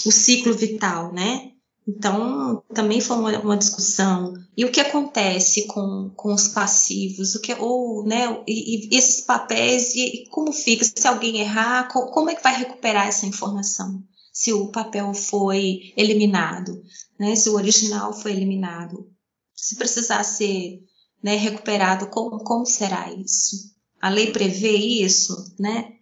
[0.05, 1.53] o ciclo vital, né?
[1.87, 4.33] Então, também foi uma, uma, discussão.
[4.57, 7.35] E o que acontece com, com os passivos?
[7.35, 10.85] O que, ou, né, e, e esses papéis, e, e, como fica?
[10.85, 14.03] Se alguém errar, co, como é que vai recuperar essa informação?
[14.33, 16.83] Se o papel foi eliminado,
[17.19, 19.07] né, se o original foi eliminado.
[19.55, 20.81] Se precisar ser
[21.23, 23.75] né, recuperado, como, como será isso?
[24.01, 25.94] A lei prevê isso, né?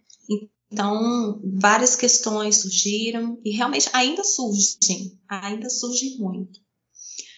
[0.73, 6.59] Então, várias questões surgiram e realmente ainda surgem, ainda surgem muito.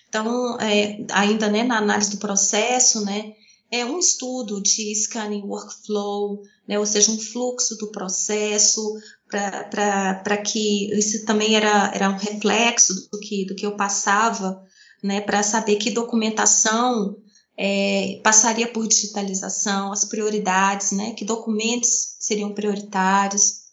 [0.07, 3.33] Então, é, ainda né, na análise do processo, né,
[3.69, 8.81] é um estudo de scanning workflow, né, ou seja, um fluxo do processo,
[9.29, 14.63] para que isso também era, era um reflexo do que, do que eu passava,
[15.03, 17.17] né, para saber que documentação
[17.57, 23.65] é, passaria por digitalização, as prioridades, né, que documentos seriam prioritários,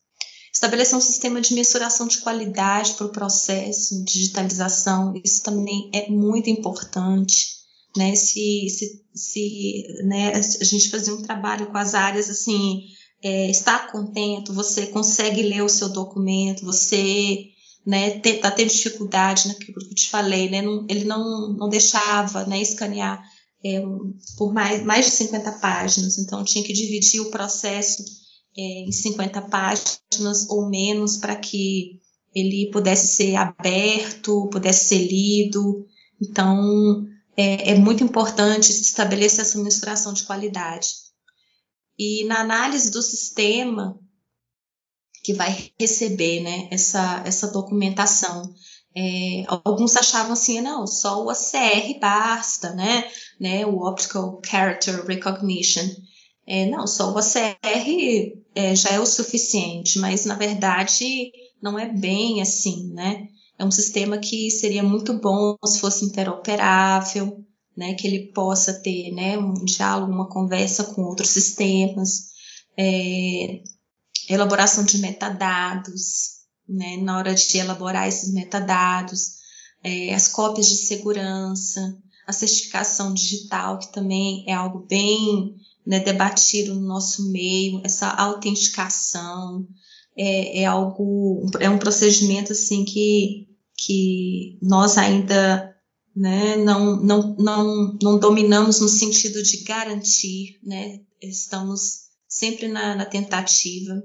[0.52, 6.08] estabelecer um sistema de mensuração de qualidade para o processo de digitalização, isso também é
[6.08, 7.48] muito importante,
[7.96, 12.84] né, se, se, se né, a gente fazer um trabalho com as áreas, assim,
[13.22, 17.46] é, está contente, você consegue ler o seu documento, você
[17.84, 22.46] né, está tendo dificuldade naquilo que eu te falei, né, não, ele não, não deixava,
[22.46, 23.22] né, escanear
[23.64, 23.80] é,
[24.36, 28.04] por mais, mais de 50 páginas, então tinha que dividir o processo
[28.56, 32.00] é, em 50 páginas ou menos para que
[32.34, 35.86] ele pudesse ser aberto, pudesse ser lido.
[36.20, 37.06] Então,
[37.36, 40.88] é, é muito importante estabelecer essa menstruação de qualidade.
[41.98, 43.98] E na análise do sistema
[45.22, 48.52] que vai receber né, essa, essa documentação,
[48.94, 53.10] é, alguns achavam assim, não, só o ACR basta, né?
[53.40, 55.88] né o Optical Character Recognition.
[56.46, 61.30] É, não, só o ACR é, já é o suficiente, mas na verdade
[61.62, 63.28] não é bem assim, né?
[63.58, 67.44] É um sistema que seria muito bom se fosse interoperável,
[67.76, 67.94] né?
[67.94, 69.38] Que ele possa ter, né?
[69.38, 72.32] Um diálogo, uma conversa com outros sistemas,
[72.76, 73.62] é,
[74.28, 76.41] elaboração de metadados,
[76.72, 76.96] né?
[76.96, 79.42] Na hora de elaborar esses metadados,
[79.82, 81.96] é, as cópias de segurança,
[82.26, 85.56] a certificação digital, que também é algo bem
[85.86, 89.66] né, debatido no nosso meio, essa autenticação,
[90.16, 95.74] é, é algo, é um procedimento assim que, que nós ainda
[96.14, 103.04] né, não, não, não, não dominamos no sentido de garantir, né, estamos sempre na, na
[103.04, 104.02] tentativa,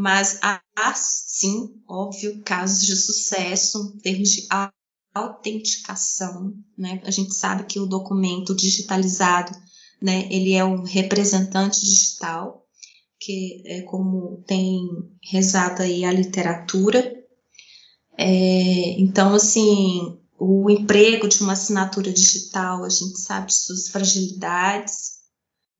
[0.00, 0.62] mas há,
[0.94, 4.46] sim, óbvio, casos de sucesso em termos de
[5.12, 9.50] autenticação, né, a gente sabe que o documento digitalizado,
[10.00, 12.64] né, ele é um representante digital,
[13.18, 14.78] que é como tem
[15.20, 17.12] rezado aí a literatura.
[18.16, 25.14] É, então, assim, o emprego de uma assinatura digital, a gente sabe suas fragilidades,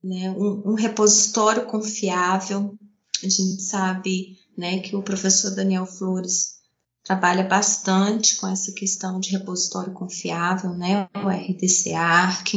[0.03, 0.29] né?
[0.33, 2.77] um, um repositório confiável,
[3.25, 6.59] a gente sabe né, que o professor Daniel Flores
[7.05, 12.55] trabalha bastante com essa questão de repositório confiável, né, o RDC ARC,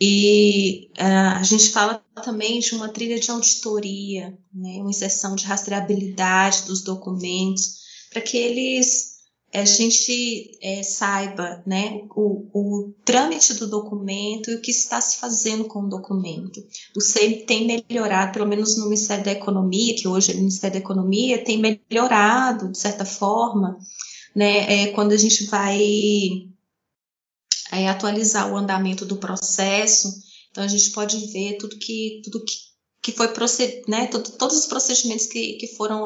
[0.00, 5.46] e uh, a gente fala também de uma trilha de auditoria, né, uma inserção de
[5.46, 7.78] rastreabilidade dos documentos,
[8.10, 9.15] para que eles
[9.56, 15.18] a gente é, saiba né, o, o, trâmite do documento e o que está se
[15.18, 16.60] fazendo com o documento.
[16.96, 20.74] O SEI tem melhorado, pelo menos no Ministério da Economia, que hoje é o Ministério
[20.74, 23.78] da Economia, tem melhorado, de certa forma,
[24.34, 25.80] né, é, quando a gente vai
[27.72, 30.12] é, atualizar o andamento do processo.
[30.50, 32.54] Então a gente pode ver tudo que tudo que,
[33.02, 36.04] que foi proced, né, todo, todos os procedimentos que, que foram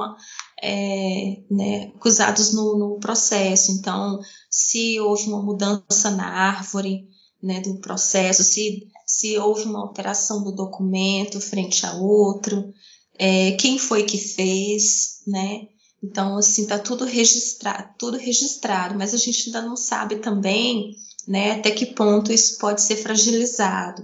[0.62, 3.72] é, né, acusados no, no, processo.
[3.72, 7.08] Então, se houve uma mudança na árvore
[7.42, 12.72] né, do processo, se, se houve uma alteração do documento frente a outro,
[13.18, 15.68] é, quem foi que fez, né?
[16.02, 20.96] Então, assim, tá tudo registrado, tudo registrado, mas a gente ainda não sabe também
[21.26, 21.52] né?
[21.52, 24.02] Até que ponto isso pode ser fragilizado.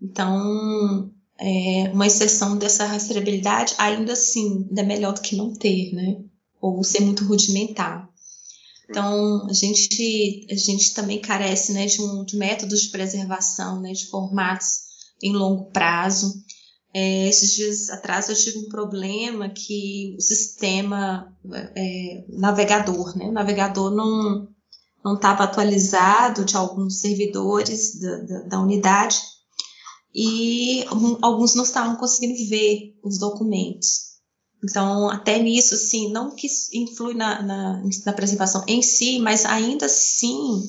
[0.00, 1.12] Então,
[1.42, 6.22] é, uma exceção dessa rastreabilidade, ainda assim, é melhor do que não ter, né?
[6.60, 8.08] Ou ser muito rudimentar.
[8.88, 13.92] Então, a gente, a gente também carece né, de, um, de métodos de preservação, né,
[13.92, 14.82] de formatos
[15.20, 16.32] em longo prazo.
[16.94, 21.34] É, esses dias atrás eu tive um problema que o sistema
[21.74, 24.46] é, navegador, né, o navegador não,
[25.02, 29.16] não estava atualizado de alguns servidores da, da, da unidade
[30.14, 30.84] e
[31.22, 34.12] alguns não estavam conseguindo ver os documentos.
[34.64, 39.86] Então, até nisso, assim, não que influi na, na, na preservação em si, mas ainda
[39.86, 40.62] assim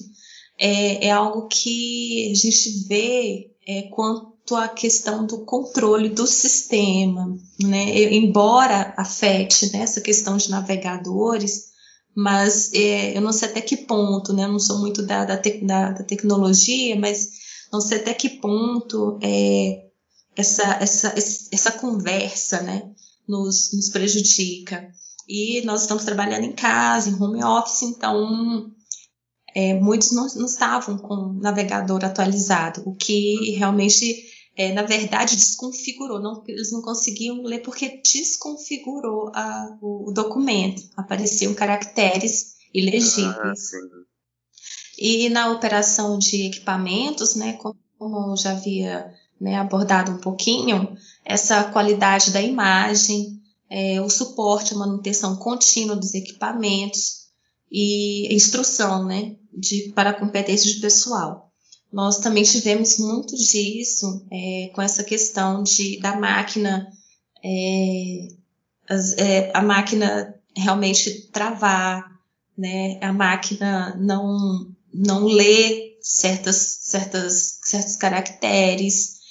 [0.58, 7.38] é, é algo que a gente vê é, quanto à questão do controle do sistema,
[7.62, 8.14] né?
[8.14, 11.74] embora afete né, essa questão de navegadores,
[12.16, 14.44] mas é, eu não sei até que ponto, né?
[14.44, 17.30] Eu não sou muito da, da, te, da, da tecnologia, mas
[17.74, 19.88] não sei até que ponto é,
[20.36, 21.14] essa, essa,
[21.52, 22.94] essa conversa, né?
[23.28, 24.88] Nos, nos prejudica.
[25.28, 28.72] E nós estamos trabalhando em casa, em home office, então
[29.56, 35.36] é, muitos não, não estavam com o navegador atualizado, o que realmente é, na verdade,
[35.36, 36.22] desconfigurou.
[36.22, 40.84] Não, eles não conseguiam ler porque desconfigurou a, o, o, documento.
[40.96, 43.74] Apareciam caracteres ilegíveis.
[43.74, 44.03] Ah,
[45.06, 47.58] e na operação de equipamentos, né,
[47.98, 50.96] como já havia né, abordado um pouquinho,
[51.26, 53.38] essa qualidade da imagem,
[53.70, 57.24] é, o suporte, a manutenção contínua dos equipamentos
[57.70, 61.52] e instrução né, de, para competência de pessoal.
[61.92, 66.88] Nós também tivemos muito disso é, com essa questão de, da máquina,
[67.44, 68.28] é,
[68.88, 72.10] as, é, a máquina realmente travar,
[72.58, 79.22] né, a máquina não, não ler certas, certas, certos caracteres,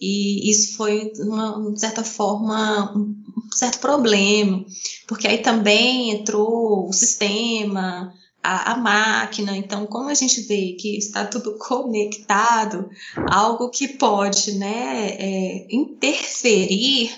[0.00, 4.64] E isso foi, uma, de certa forma, um certo problema,
[5.06, 9.56] porque aí também entrou o sistema, a, a, máquina.
[9.56, 12.88] Então, como a gente vê que está tudo conectado,
[13.30, 17.10] algo que pode né, é, interferir,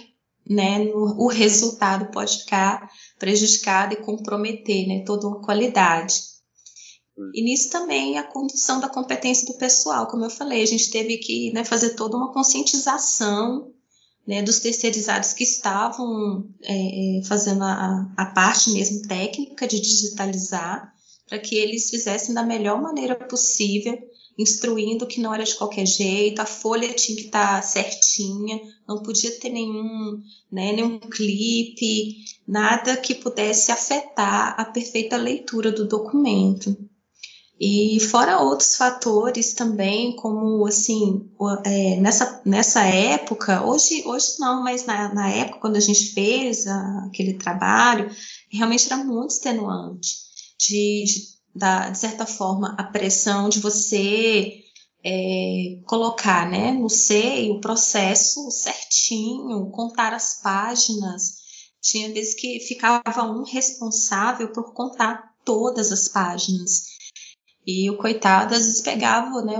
[0.48, 6.37] né, no, o resultado pode ficar prejudicado e comprometer né, toda a qualidade.
[7.34, 11.18] E nisso também a condução da competência do pessoal, como eu falei, a gente teve
[11.18, 13.72] que né, fazer toda uma conscientização
[14.26, 20.92] né, dos terceirizados que estavam é, é fazendo a, a parte mesmo técnica de digitalizar,
[21.26, 23.98] para que eles fizessem da melhor maneira possível,
[24.38, 29.02] instruindo que não era de qualquer jeito, a folha tinha que estar tá certinha, não
[29.02, 36.76] podia ter nenhum, né, nenhum clipe, nada que pudesse afetar a perfeita leitura do documento.
[37.60, 41.28] E fora outros fatores também, como assim,
[41.64, 46.68] é, nessa, nessa época, hoje, hoje não, mas na, na época quando a gente fez
[46.68, 48.08] a, aquele trabalho,
[48.48, 50.28] realmente era muito extenuante.
[50.58, 54.62] De, de, da, de certa forma, a pressão de você
[55.04, 61.38] é, colocar né, no seio o processo certinho, contar as páginas.
[61.82, 66.97] Tinha vezes que ficava um responsável por contar todas as páginas.
[67.70, 69.56] E o coitado às vezes pegava, né,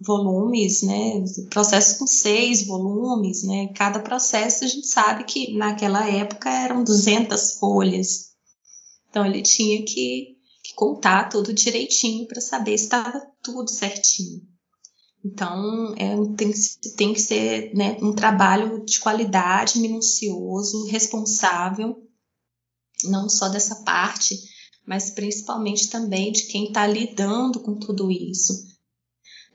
[0.00, 6.48] volumes, né, processos com seis volumes, né, cada processo a gente sabe que naquela época
[6.48, 8.30] eram 200 folhas.
[9.10, 14.40] Então ele tinha que, que contar tudo direitinho para saber se estava tudo certinho.
[15.22, 16.50] Então é, tem,
[16.96, 22.02] tem que ser né, um trabalho de qualidade, minucioso, responsável,
[23.04, 24.34] não só dessa parte,
[24.86, 28.64] mas principalmente também de quem está lidando com tudo isso.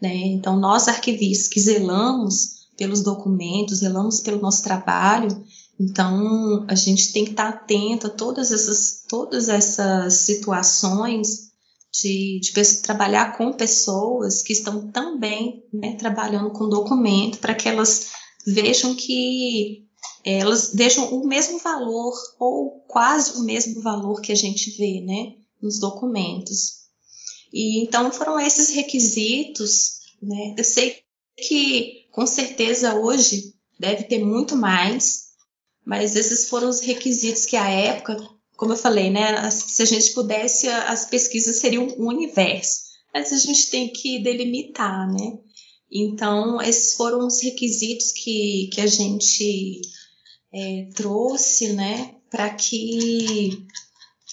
[0.01, 0.13] Né?
[0.15, 5.43] Então, nós arquivistas que zelamos pelos documentos, zelamos pelo nosso trabalho,
[5.79, 11.51] então a gente tem que estar tá atento a todas essas, todas essas situações
[11.93, 18.07] de, de trabalhar com pessoas que estão também né, trabalhando com documento para que elas
[18.45, 19.87] vejam que
[20.23, 25.35] elas deixam o mesmo valor ou quase o mesmo valor que a gente vê, né,
[25.61, 26.81] nos documentos.
[27.53, 30.55] E então foram esses requisitos, né?
[30.57, 30.97] Eu sei
[31.37, 35.31] que com certeza hoje deve ter muito mais,
[35.85, 38.17] mas esses foram os requisitos que a época,
[38.55, 43.37] como eu falei, né, se a gente pudesse, as pesquisas seriam um universo, mas a
[43.37, 45.39] gente tem que delimitar, né?
[45.91, 49.81] Então, esses foram os requisitos que, que a gente
[50.53, 53.65] é, trouxe, né, para que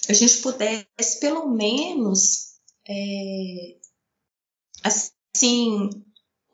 [0.08, 2.54] a gente pudesse pelo menos
[2.88, 3.76] é,
[4.82, 5.90] assim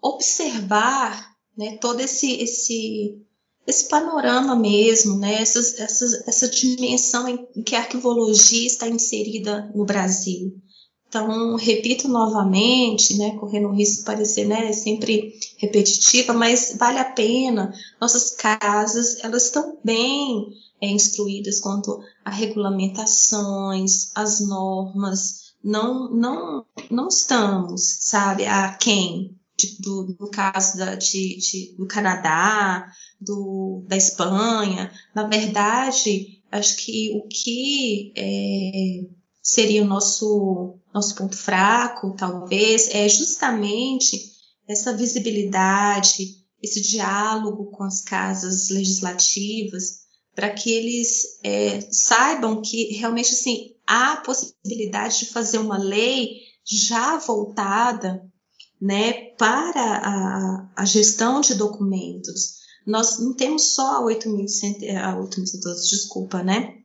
[0.02, 3.20] observar, né, todo esse esse
[3.66, 9.86] esse panorama mesmo, né, essa, essa, essa dimensão em que a arquivologia está inserida no
[9.86, 10.60] Brasil.
[11.14, 17.04] Então, repito novamente, né, correndo o risco de parecer né, sempre repetitiva, mas vale a
[17.04, 17.72] pena.
[18.00, 20.48] Nossas casas, elas estão bem
[20.80, 25.54] é, instruídas quanto a regulamentações, as normas.
[25.62, 29.38] Não, não, não estamos, sabe, a quem?
[29.78, 34.90] Do, no caso da, de, de, do Canadá, do, da Espanha.
[35.14, 43.07] Na verdade, acho que o que é, seria o nosso, nosso ponto fraco, talvez, é
[43.07, 44.32] justamente
[44.66, 53.34] essa visibilidade, esse diálogo com as casas legislativas, para que eles é, saibam que realmente
[53.34, 58.24] assim, há possibilidade de fazer uma lei já voltada
[58.80, 62.64] né, para a, a gestão de documentos.
[62.86, 66.84] Nós não temos só a 8.112, desculpa, né?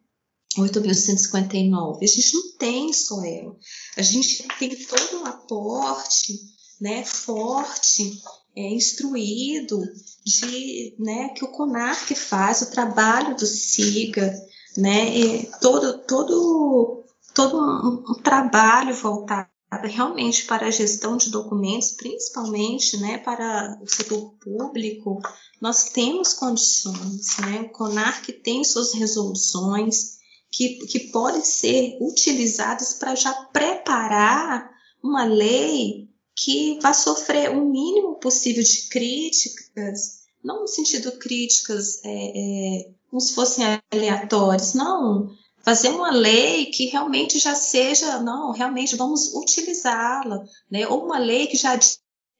[0.57, 1.97] 8.159.
[2.01, 3.55] A gente não tem só ela.
[3.97, 6.33] A gente tem todo um aporte
[6.79, 8.21] né, forte,
[8.55, 9.79] é, instruído
[10.25, 14.33] de né, que o CONAR faz, o trabalho do SIGA,
[14.77, 19.49] né, todo, todo, todo um, um trabalho voltado
[19.83, 25.21] realmente para a gestão de documentos, principalmente né, para o setor público,
[25.61, 27.61] nós temos condições, né?
[27.61, 30.18] O CONAR tem suas resoluções,
[30.51, 34.69] que, que podem ser utilizadas para já preparar
[35.03, 42.09] uma lei que vai sofrer o mínimo possível de críticas, não no sentido críticas é,
[42.09, 45.29] é, como se fossem aleatórias, não.
[45.61, 50.87] Fazer uma lei que realmente já seja, não, realmente vamos utilizá-la, né?
[50.87, 51.77] Ou uma lei que já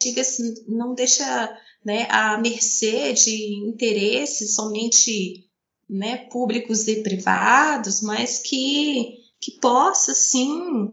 [0.01, 1.25] diga assim, não deixa
[1.83, 5.48] né, à mercê de interesses somente
[5.89, 10.91] né, públicos e privados, mas que, que possa, sim,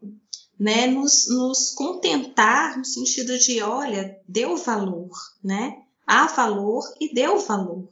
[0.58, 5.10] né, nos, nos contentar no sentido de, olha, deu valor,
[5.44, 5.76] né?
[6.06, 7.88] Há valor e deu valor.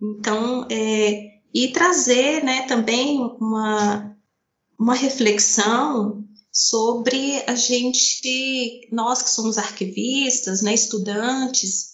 [0.00, 4.16] Então, é, e trazer né, também uma,
[4.78, 11.91] uma reflexão sobre a gente, nós que somos arquivistas, né, estudantes,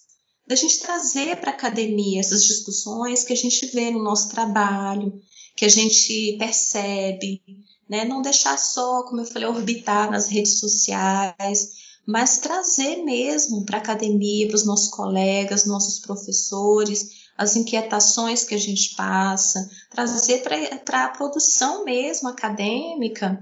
[0.48, 5.20] da gente trazer para a academia essas discussões que a gente vê no nosso trabalho,
[5.54, 7.42] que a gente percebe,
[7.88, 8.06] né?
[8.06, 11.68] Não deixar só, como eu falei, orbitar nas redes sociais,
[12.06, 18.54] mas trazer mesmo para a academia, para os nossos colegas, nossos professores, as inquietações que
[18.54, 20.42] a gente passa, trazer
[20.82, 23.38] para a produção mesmo acadêmica,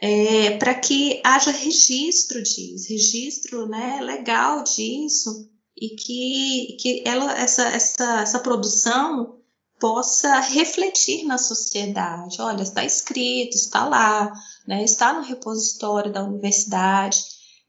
[0.00, 5.50] é, para que haja registro disso, registro né, legal disso,
[5.80, 9.40] e que, que ela, essa, essa, essa produção
[9.80, 12.40] possa refletir na sociedade.
[12.40, 14.30] Olha, está escrito, está lá,
[14.68, 17.24] né, está no repositório da universidade.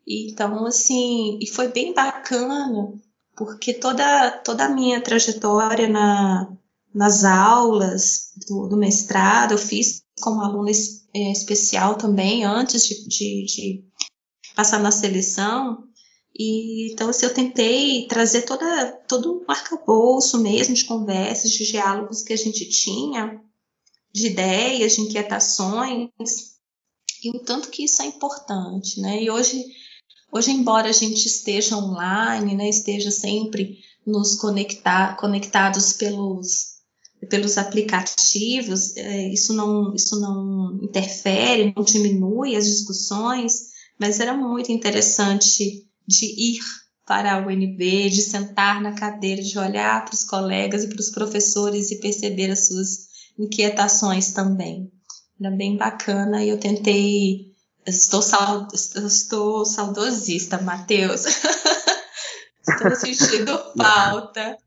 [0.05, 2.91] Então, assim, e foi bem bacana,
[3.35, 6.51] porque toda, toda a minha trajetória na,
[6.93, 10.71] nas aulas do, do mestrado, eu fiz como aluna
[11.13, 13.85] é, especial também, antes de, de, de
[14.53, 15.87] passar na seleção,
[16.33, 22.23] e, então, assim, eu tentei trazer toda, todo um arcabouço mesmo de conversas, de diálogos
[22.23, 23.39] que a gente tinha,
[24.13, 26.09] de ideias, de inquietações,
[27.23, 29.21] e o tanto que isso é importante, né?
[29.21, 29.63] E hoje,
[30.31, 36.77] hoje embora a gente esteja online, né, esteja sempre nos conectar, conectados pelos,
[37.29, 43.69] pelos aplicativos, é, isso, não, isso não interfere, não diminui as discussões,
[43.99, 46.59] mas era muito interessante de ir
[47.05, 51.09] para a UNB, de sentar na cadeira, de olhar para os colegas e para os
[51.09, 53.07] professores e perceber as suas
[53.37, 54.91] inquietações também.
[55.39, 57.51] Era bem bacana e eu tentei.
[57.85, 61.25] Estou, sal, estou saudosista, Matheus.
[62.67, 64.57] estou sentindo falta.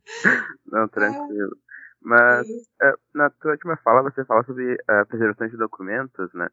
[0.66, 1.56] Não, tranquilo.
[2.02, 2.46] Mas
[2.82, 2.92] é.
[3.14, 6.48] na tua última fala você fala sobre a uh, preservação de documentos, né?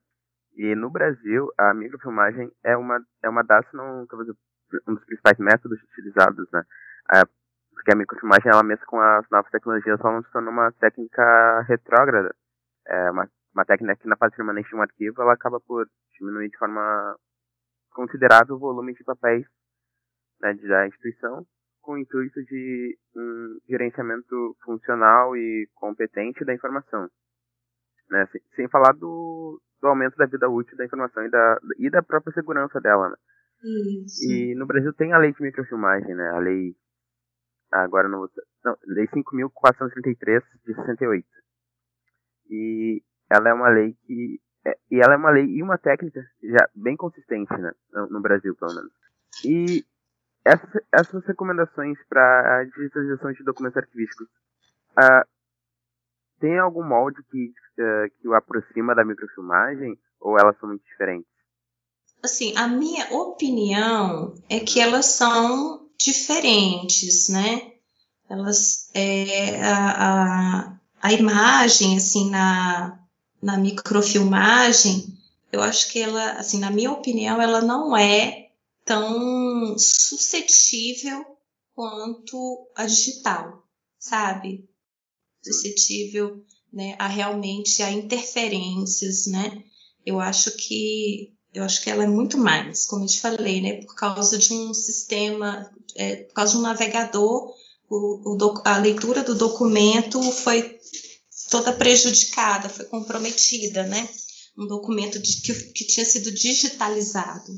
[0.55, 4.29] E no Brasil a microfilmagem é uma é uma das, não talvez
[4.87, 6.63] um dos principais métodos utilizados, né?
[7.13, 7.21] É,
[7.71, 11.61] porque a microfilmagem, ela mesmo com as novas tecnologias, ela não se torna uma técnica
[11.67, 12.33] retrógrada.
[12.87, 16.49] É uma, uma técnica que na fase permanente de um arquivo, ela acaba por diminuir
[16.49, 17.15] de forma
[17.91, 19.45] considerável o volume de papéis
[20.41, 21.45] né, da instituição,
[21.81, 27.09] com o intuito de um gerenciamento funcional e competente da informação.
[28.09, 28.27] Né?
[28.31, 32.03] Sem, sem falar do, do aumento da vida útil da informação e da, e da
[32.03, 33.09] própria segurança dela.
[33.09, 33.15] Né?
[33.63, 34.31] Isso.
[34.31, 36.29] E no Brasil tem a lei de microfilmagem, né?
[36.29, 36.75] A lei.
[37.71, 38.29] Agora não vou.
[38.63, 41.27] Não, lei 5.433 de 68.
[42.49, 44.41] E ela é uma lei que.
[44.65, 47.71] É, e ela é uma lei e uma técnica já bem consistente, né?
[47.91, 48.91] No, no Brasil, pelo menos.
[49.45, 49.83] E
[50.45, 54.27] essas, essas recomendações para a digitalização de documentos arquivísticos.
[54.91, 55.25] Uh,
[56.39, 61.29] tem algum molde que, uh, que o aproxima da microfilmagem ou elas são muito diferentes?
[62.21, 67.73] Assim, a minha opinião é que elas são diferentes, né?
[68.29, 72.99] Elas, é, a, a, a imagem, assim, na,
[73.41, 75.17] na microfilmagem,
[75.51, 78.49] eu acho que ela, assim, na minha opinião, ela não é
[78.85, 81.25] tão suscetível
[81.75, 83.63] quanto a digital,
[83.99, 84.69] sabe?
[85.43, 89.63] Suscetível, né, a realmente a interferências, né?
[90.05, 93.81] Eu acho que eu acho que ela é muito mais, como eu te falei, né?
[93.83, 97.53] Por causa de um sistema, é, por causa de um navegador,
[97.89, 100.79] o, o a leitura do documento foi
[101.49, 104.07] toda prejudicada, foi comprometida, né?
[104.57, 107.51] Um documento de, que, que tinha sido digitalizado.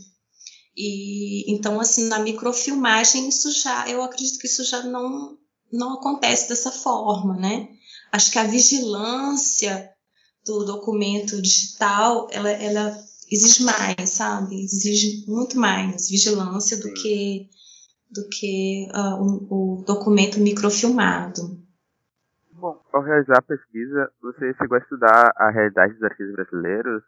[0.75, 5.37] E então, assim, na microfilmagem, isso já, eu acredito que isso já não,
[5.71, 7.69] não acontece dessa forma, né?
[8.11, 9.91] Acho que a vigilância
[10.43, 14.63] do documento digital, ela, ela exige mais, sabe?
[14.63, 17.49] Exige muito mais vigilância do que
[18.11, 21.59] do que uh, o, o, documento microfilmado.
[22.51, 27.01] Bom, ao realizar a pesquisa, você chegou a estudar a realidade dos arquivos brasileiros?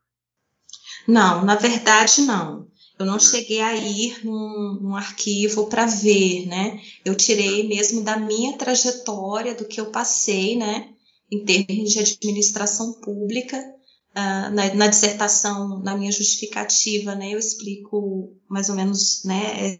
[1.07, 2.67] Não, na verdade não.
[2.97, 3.19] Eu não uhum.
[3.19, 6.81] cheguei a ir num, num arquivo para ver, né?
[7.03, 10.89] Eu tirei mesmo da minha trajetória, do que eu passei, né?
[11.31, 13.74] Em termos de administração pública,
[14.17, 19.77] Uh, na, na, dissertação, na minha justificativa, né, eu explico mais ou menos, né,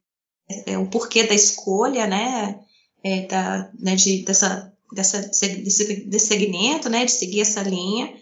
[0.66, 2.60] é, o porquê da escolha, né,
[3.02, 8.14] é, da, né, de, dessa, dessa, desse, desse segmento, né, de seguir essa linha,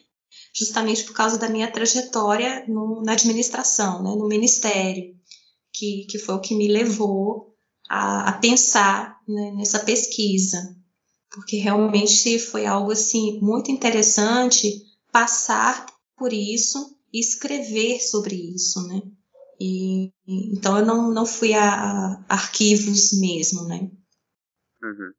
[0.53, 5.15] justamente por causa da minha trajetória no, na administração, né, no ministério,
[5.73, 7.55] que, que foi o que me levou
[7.89, 10.75] a, a pensar né, nessa pesquisa,
[11.31, 15.85] porque realmente foi algo assim muito interessante passar
[16.15, 19.01] por isso e escrever sobre isso, né?
[19.59, 23.89] E, então eu não, não fui a, a arquivos mesmo, né?
[24.81, 25.13] Uhum.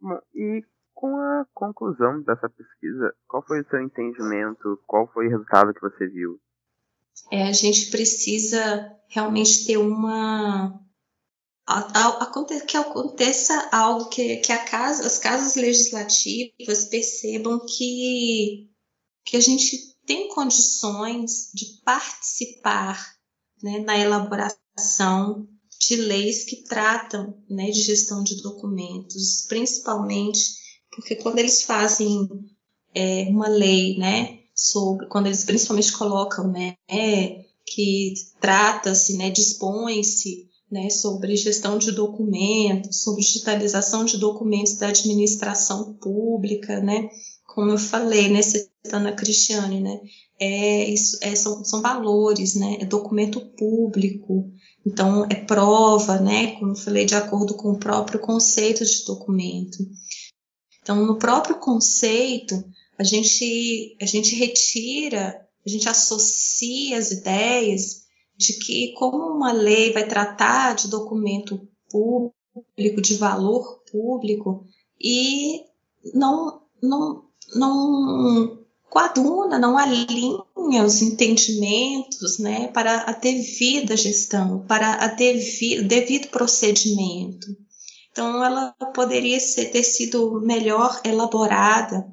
[0.00, 0.62] Bom, e
[0.94, 4.78] com a conclusão dessa pesquisa, qual foi o seu entendimento?
[4.86, 6.38] Qual foi o resultado que você viu?
[7.32, 10.78] É, a gente precisa realmente ter uma.
[11.66, 18.68] A, a, que aconteça algo que, que casa, as casas legislativas percebam que,
[19.24, 23.14] que a gente tem condições de participar
[23.62, 25.46] né, na elaboração
[25.78, 30.40] de leis que tratam né, de gestão de documentos, principalmente
[30.90, 32.28] porque quando eles fazem
[32.92, 40.50] é, uma lei, né, sobre, quando eles principalmente colocam, né, é, que trata-se, né, dispõe-se,
[40.68, 47.08] né, sobre gestão de documentos, sobre digitalização de documentos da administração pública, né,
[47.46, 48.40] como eu falei, né,
[48.92, 50.00] a Cristiane, né,
[50.38, 54.50] é, isso, é, são, são valores, né, é documento público,
[54.86, 59.78] então é prova, né, como eu falei, de acordo com o próprio conceito de documento.
[60.82, 62.64] Então, no próprio conceito,
[62.98, 68.04] a gente, a gente retira, a gente associa as ideias
[68.34, 74.64] de que como uma lei vai tratar de documento público, de valor público,
[74.98, 75.64] e
[76.14, 78.59] não, não não
[78.90, 87.46] coaduna, não alinha os entendimentos né, para a devida gestão, para a devido, devido procedimento.
[88.10, 92.04] Então, ela poderia ser, ter sido melhor elaborada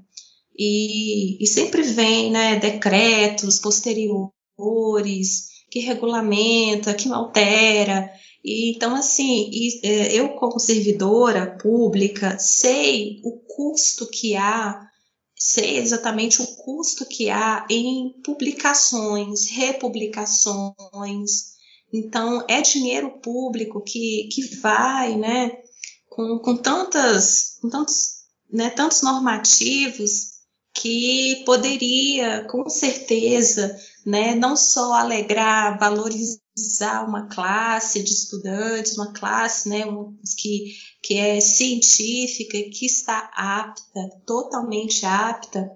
[0.57, 8.09] e, e sempre vem né, decretos posteriores que regulamenta, que altera.
[8.45, 14.87] E, então, assim, e, é, eu como servidora pública sei o custo que há
[15.37, 21.55] sei exatamente o custo que há em publicações, republicações.
[21.93, 25.51] Então, é dinheiro público que, que vai, né,
[26.09, 30.37] com, com, tantas, com tantos, né, tantos normativos
[30.73, 39.67] que poderia, com certeza, né, não só alegrar, valorizar uma classe de estudantes, uma classe
[39.67, 39.83] né,
[40.37, 45.69] que que é científica, que está apta, totalmente apta,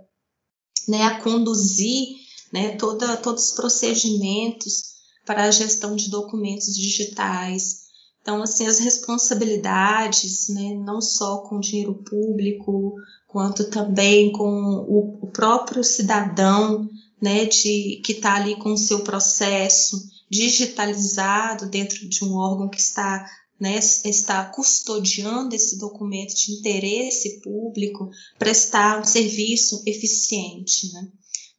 [0.88, 2.17] né, a conduzir
[2.53, 4.91] né, toda, todos os procedimentos
[5.25, 7.82] para a gestão de documentos digitais.
[8.21, 12.95] Então, assim, as responsabilidades, né, não só com dinheiro público,
[13.27, 16.89] quanto também com o, o próprio cidadão,
[17.22, 22.80] né, de, que está ali com o seu processo digitalizado dentro de um órgão que
[22.80, 23.26] está
[23.61, 28.09] né, está custodiando esse documento de interesse público,
[28.39, 31.07] prestar um serviço eficiente, né,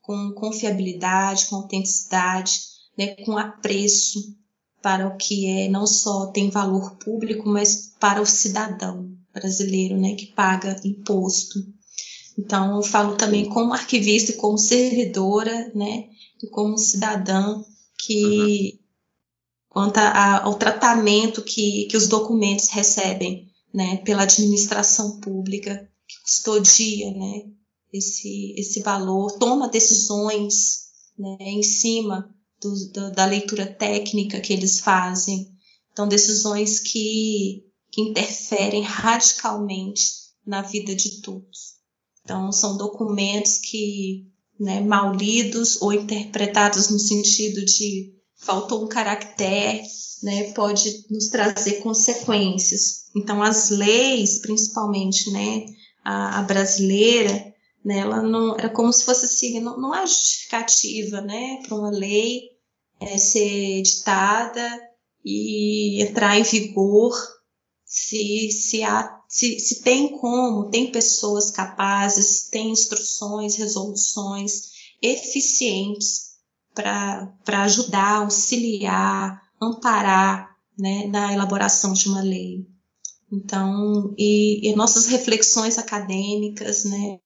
[0.00, 2.60] com confiabilidade, com autenticidade,
[2.98, 4.36] né, com apreço
[4.82, 10.16] para o que é não só tem valor público, mas para o cidadão brasileiro, né,
[10.16, 11.60] que paga imposto.
[12.38, 16.08] Então, eu falo também como arquivista e como servidora, né,
[16.42, 17.62] e como cidadã
[17.98, 18.80] que
[19.68, 27.10] quanto a, ao tratamento que, que os documentos recebem né, pela administração pública, que custodia
[27.10, 27.44] né,
[27.92, 34.80] esse, esse valor, toma decisões né, em cima do, do, da leitura técnica que eles
[34.80, 35.50] fazem.
[35.92, 40.04] Então, decisões que, que interferem radicalmente
[40.46, 41.81] na vida de todos.
[42.24, 44.26] Então, são documentos que,
[44.58, 49.82] né, mal lidos ou interpretados no sentido de faltou um caractere,
[50.22, 53.06] né, pode nos trazer consequências.
[53.14, 55.66] Então, as leis, principalmente, né,
[56.04, 57.52] a, a brasileira,
[57.84, 61.90] né, ela não era como se fosse assim, não, não há justificativa, né, para uma
[61.90, 62.52] lei
[63.00, 64.80] é, ser editada
[65.24, 67.12] e entrar em vigor
[67.84, 76.32] se, se, há, se, se tem como, tem pessoas capazes, tem instruções, resoluções eficientes
[76.74, 82.66] para ajudar, auxiliar, amparar né, na elaboração de uma lei.
[83.32, 87.18] Então, e, e nossas reflexões acadêmicas né,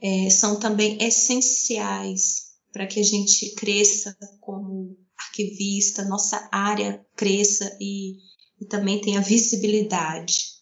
[0.00, 8.14] é, são também essenciais para que a gente cresça como arquivista, nossa área cresça e,
[8.58, 10.59] e também tenha visibilidade.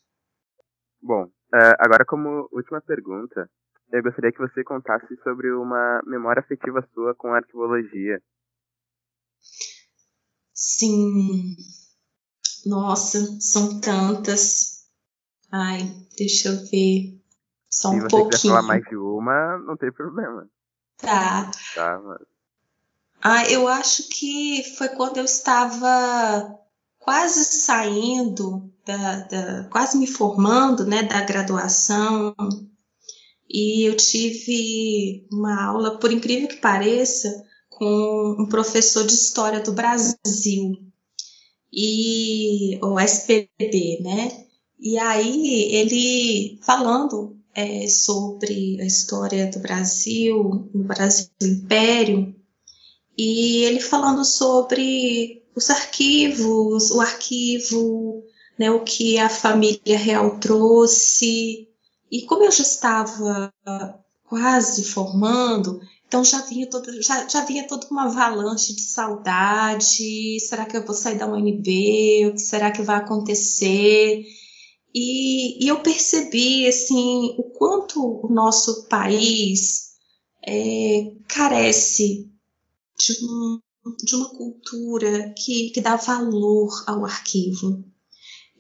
[1.01, 3.49] Bom, uh, agora como última pergunta,
[3.93, 8.23] eu gostaria que você contasse sobre uma memória afetiva sua com a arquivologia.
[10.53, 11.57] Sim.
[12.67, 14.89] Nossa, são tantas.
[15.51, 15.79] Ai,
[16.17, 17.19] deixa eu ver.
[17.71, 18.11] Só um pouquinho.
[18.11, 20.49] Se você quiser falar mais de uma, não tem problema.
[20.97, 21.51] Tá.
[21.75, 22.27] Tá, mas...
[23.21, 26.59] Ah, eu acho que foi quando eu estava
[26.99, 32.35] quase saindo, da, da, quase me formando, né, da graduação,
[33.47, 39.73] e eu tive uma aula, por incrível que pareça, com um professor de História do
[39.73, 40.73] Brasil,
[41.71, 44.47] e o SPB, né?
[44.81, 52.35] E aí ele falando é, sobre a história do Brasil, no Brasil Império,
[53.19, 58.25] e ele falando sobre os arquivos, o arquivo,
[58.59, 61.69] né, o que a família real trouxe.
[62.11, 63.53] E como eu já estava
[64.25, 70.41] quase formando, então já vinha, todo, já, já vinha toda uma avalanche de saudade.
[70.41, 72.27] Será que eu vou sair da UNB?
[72.27, 74.25] O que será que vai acontecer?
[74.95, 79.89] E, e eu percebi assim o quanto o nosso país
[80.47, 82.27] é, carece
[82.99, 83.61] de, um,
[84.03, 87.85] de, uma cultura que, que dá valor ao arquivo.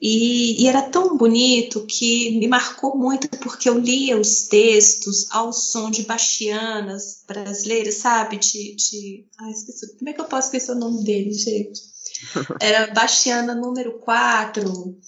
[0.01, 5.53] E, e, era tão bonito que me marcou muito porque eu lia os textos ao
[5.53, 8.39] som de bastianas brasileiras, sabe?
[8.39, 9.27] De, de...
[9.41, 9.97] Ai, esqueci.
[9.99, 11.81] Como é que eu posso esquecer o nome dele, gente?
[12.61, 14.99] Era Bastiana número 4,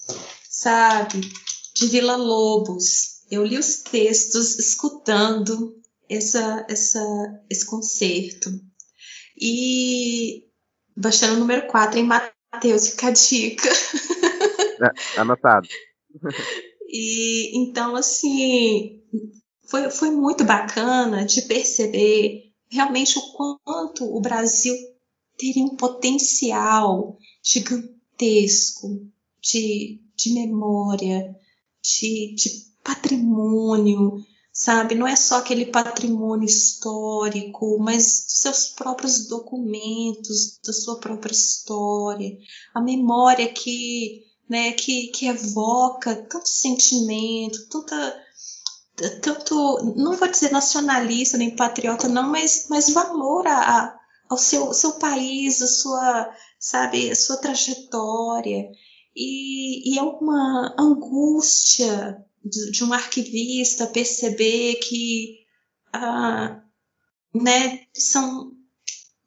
[0.49, 1.21] sabe?
[1.73, 3.21] De Vila Lobos.
[3.29, 5.73] Eu li os textos escutando
[6.09, 7.01] essa, essa,
[7.49, 8.51] esse concerto.
[9.39, 10.47] E
[10.97, 13.69] o número 4 em Mateus, fica a dica.
[14.81, 15.67] É, anotado.
[16.89, 19.01] e então, assim,
[19.67, 24.75] foi, foi muito bacana de perceber realmente o quanto o Brasil
[25.37, 29.07] teria um potencial gigantesco
[29.41, 31.35] de, de memória,
[31.81, 32.49] de, de
[32.83, 34.23] patrimônio,
[34.53, 34.95] sabe?
[34.95, 42.37] Não é só aquele patrimônio histórico, mas seus próprios documentos, da sua própria história,
[42.73, 48.21] a memória que, né, que, que evoca tanto sentimento, tanta
[49.21, 53.97] tanto, não vou dizer nacionalista nem patriota, não, mas, mas valor a,
[54.29, 56.29] ao seu, seu país, a sua,
[56.59, 58.69] sabe, a sua trajetória.
[59.15, 65.37] E, e é uma angústia de, de um arquivista perceber que
[65.93, 66.61] ah,
[67.33, 68.51] né, são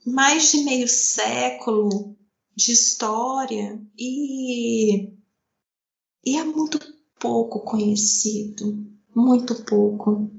[0.06, 2.13] mais de meio século
[2.56, 5.08] de história e,
[6.24, 6.78] e é muito
[7.18, 10.30] pouco conhecido, muito pouco.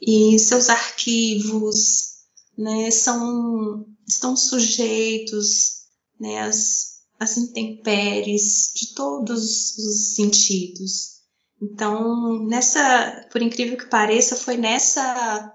[0.00, 2.18] E seus arquivos
[2.56, 5.86] né, são, estão sujeitos
[6.18, 11.18] né, às, às intempéries de todos os sentidos.
[11.60, 15.52] Então, nessa, por incrível que pareça, foi nessa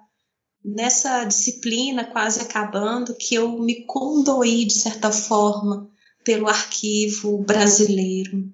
[0.63, 5.89] nessa disciplina quase acabando que eu me condoí de certa forma
[6.23, 8.51] pelo arquivo brasileiro,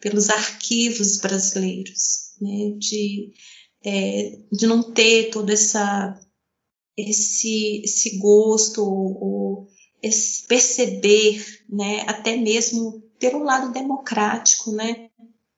[0.00, 3.32] pelos arquivos brasileiros, né, de,
[3.84, 6.18] é, de não ter todo essa
[6.96, 9.68] esse, esse gosto ou
[10.02, 15.08] esse perceber, né, até mesmo pelo lado democrático, né,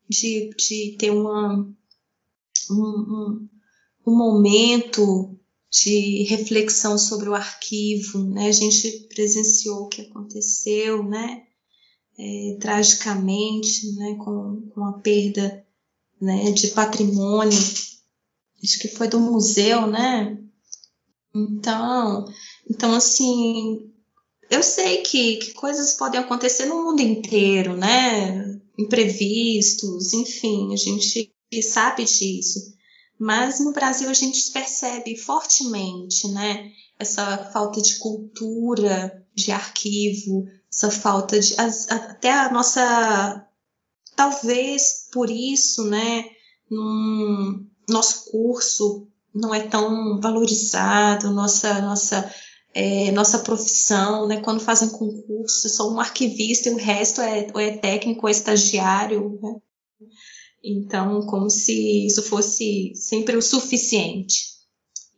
[0.09, 1.67] de, de ter uma,
[2.71, 3.49] um, um,
[4.07, 5.40] um momento
[5.71, 8.49] de reflexão sobre o arquivo, né?
[8.49, 11.43] A gente presenciou o que aconteceu, né?
[12.19, 14.17] É, tragicamente, né?
[14.17, 15.65] Com, com a perda,
[16.21, 16.51] né?
[16.51, 17.59] De patrimônio,
[18.63, 20.37] acho que foi do museu, né?
[21.35, 22.25] Então,
[22.69, 23.93] então assim,
[24.51, 28.61] eu sei que, que coisas podem acontecer no mundo inteiro, né?
[28.81, 32.75] imprevistos, enfim, a gente sabe disso.
[33.21, 40.91] Mas no Brasil a gente percebe fortemente, né, essa falta de cultura de arquivo, essa
[40.91, 43.47] falta de até a nossa
[44.17, 46.25] talvez por isso, né,
[46.71, 52.35] num, nosso curso não é tão valorizado, nossa nossa
[52.73, 54.41] é, nossa profissão, né?
[54.41, 58.33] Quando fazem concurso, só um arquivista e o resto é, ou é técnico ou é
[58.33, 59.61] estagiário, né?
[60.63, 64.51] Então, como se isso fosse sempre o suficiente.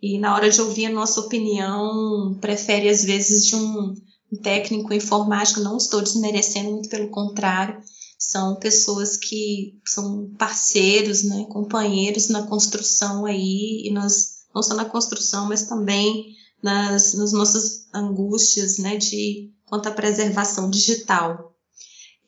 [0.01, 3.95] E na hora de ouvir a nossa opinião, prefere às vezes de um,
[4.41, 7.81] técnico informático, não estou desmerecendo, muito pelo contrário,
[8.19, 14.85] são pessoas que são parceiros, né, companheiros na construção aí, e nós, não só na
[14.85, 21.52] construção, mas também nas, nas nossas angústias, né, de quanto à preservação digital.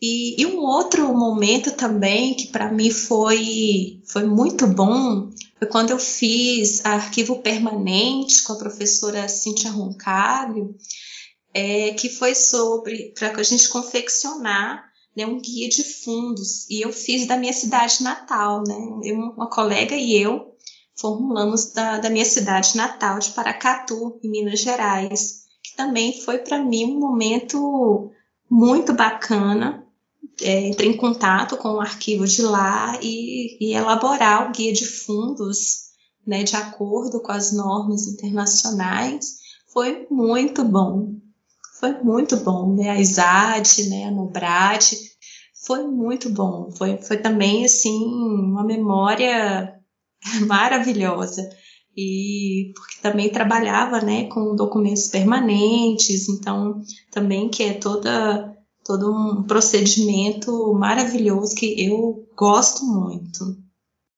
[0.07, 5.91] E, e um outro momento também que para mim foi, foi muito bom foi quando
[5.93, 10.75] eu fiz arquivo permanente com a professora Cíntia Roncalho,
[11.55, 14.85] é, que foi sobre para a gente confeccionar
[15.17, 16.69] né, um guia de fundos.
[16.69, 18.77] E eu fiz da minha cidade natal, né?
[19.05, 20.55] Eu, uma colega e eu
[20.95, 26.63] formulamos da, da minha cidade natal, de Paracatu, em Minas Gerais, que também foi para
[26.63, 28.11] mim um momento
[28.51, 29.84] muito bacana.
[30.41, 34.85] É, entrei em contato com o arquivo de lá e, e elaborar o guia de
[34.85, 35.85] fundos
[36.27, 39.39] né, de acordo com as normas internacionais.
[39.73, 41.15] Foi muito bom,
[41.79, 42.91] foi muito bom, né?
[42.91, 44.05] A ISAD, né?
[44.05, 44.97] A NOBRAD,
[45.67, 46.71] foi muito bom.
[46.71, 49.75] Foi, foi também, assim, uma memória
[50.47, 51.49] maravilhosa.
[51.97, 58.54] E porque também trabalhava, né, com documentos permanentes, então também que é toda
[58.85, 63.57] todo um procedimento maravilhoso que eu gosto muito.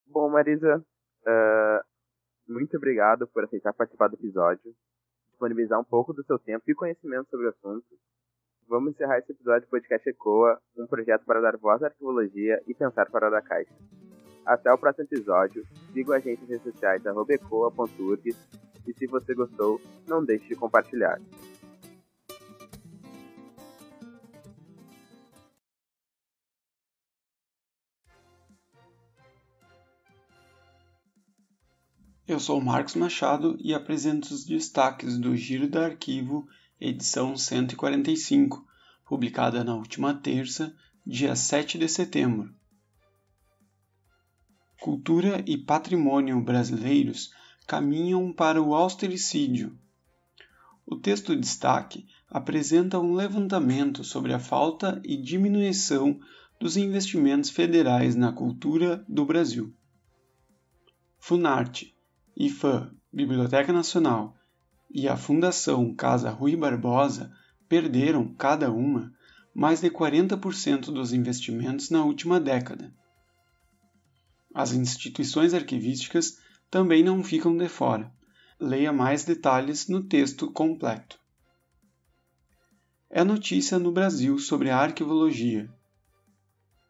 [0.06, 0.84] Bom, Marisa,
[1.22, 4.74] uh, muito obrigado por aceitar participar do episódio
[5.36, 7.86] disponibilizar um pouco do seu tempo e conhecimento sobre o assunto.
[8.66, 12.74] Vamos encerrar esse episódio do podcast Ecoa, um projeto para dar voz à arqueologia e
[12.74, 13.72] pensar fora da caixa.
[14.44, 15.64] Até o próximo episódio.
[15.92, 18.34] Sigam a gente nas redes sociais ecoa.urg
[18.86, 21.20] e se você gostou, não deixe de compartilhar.
[32.28, 36.48] Eu sou Marcos Machado e apresento os destaques do Giro da Arquivo,
[36.80, 38.66] edição 145,
[39.04, 40.74] publicada na última terça,
[41.06, 42.52] dia 7 de setembro.
[44.80, 47.30] Cultura e patrimônio brasileiros
[47.64, 49.78] caminham para o austericídio.
[50.84, 56.18] O texto destaque apresenta um levantamento sobre a falta e diminuição
[56.58, 59.72] dos investimentos federais na cultura do Brasil.
[61.20, 61.95] Funarte
[62.38, 64.36] IFAM, Biblioteca Nacional,
[64.90, 67.32] e a Fundação Casa Rui Barbosa
[67.66, 69.10] perderam, cada uma,
[69.54, 72.92] mais de 40% dos investimentos na última década.
[74.54, 76.38] As instituições arquivísticas
[76.70, 78.12] também não ficam de fora.
[78.60, 81.18] Leia mais detalhes no texto completo.
[83.08, 85.72] É notícia no Brasil sobre a arquivologia.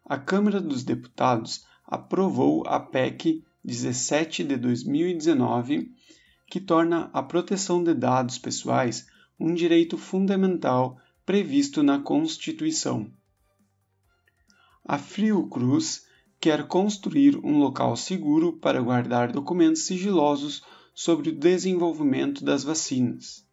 [0.05, 5.93] A Câmara dos Deputados aprovou a PEC 17 de 2019,
[6.49, 9.09] que torna a proteção de dados pessoais
[9.41, 13.11] um direito fundamental previsto na Constituição.
[14.85, 16.07] A Fiocruz
[16.39, 20.63] quer construir um local seguro para guardar documentos sigilosos
[20.95, 23.45] sobre o desenvolvimento das vacinas.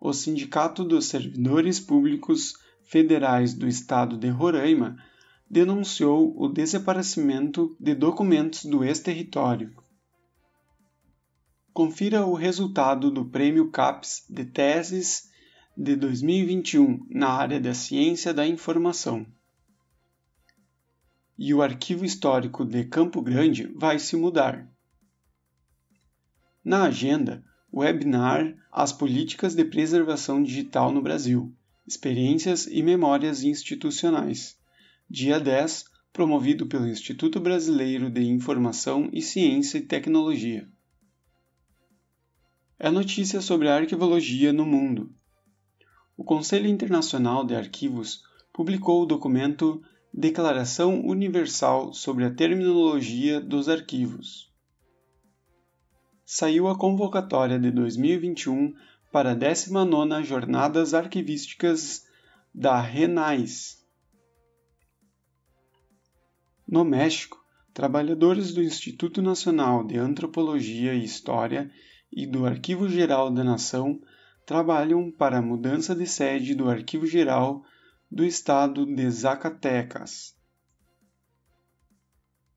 [0.00, 4.96] O Sindicato dos Servidores Públicos Federais do Estado de Roraima
[5.54, 9.72] denunciou o desaparecimento de documentos do ex-território.
[11.72, 15.30] Confira o resultado do Prêmio CAPES de Teses
[15.76, 19.24] de 2021 na área da Ciência da Informação.
[21.38, 24.68] E o Arquivo Histórico de Campo Grande vai se mudar.
[26.64, 31.54] Na agenda, webinar As Políticas de Preservação Digital no Brasil
[31.86, 34.58] Experiências e Memórias Institucionais
[35.14, 40.68] dia 10, promovido pelo Instituto Brasileiro de Informação e Ciência e Tecnologia.
[42.76, 45.14] É notícia sobre a arquivologia no mundo.
[46.16, 49.80] O Conselho Internacional de Arquivos publicou o documento
[50.12, 54.52] Declaração Universal sobre a Terminologia dos Arquivos.
[56.26, 58.74] Saiu a convocatória de 2021
[59.12, 62.04] para a 19ª Jornadas Arquivísticas
[62.52, 63.83] da RENAIS,
[66.74, 67.40] no México,
[67.72, 71.70] trabalhadores do Instituto Nacional de Antropologia e História
[72.12, 74.00] e do Arquivo Geral da Nação
[74.44, 77.64] trabalham para a mudança de sede do Arquivo Geral
[78.10, 80.36] do Estado de Zacatecas.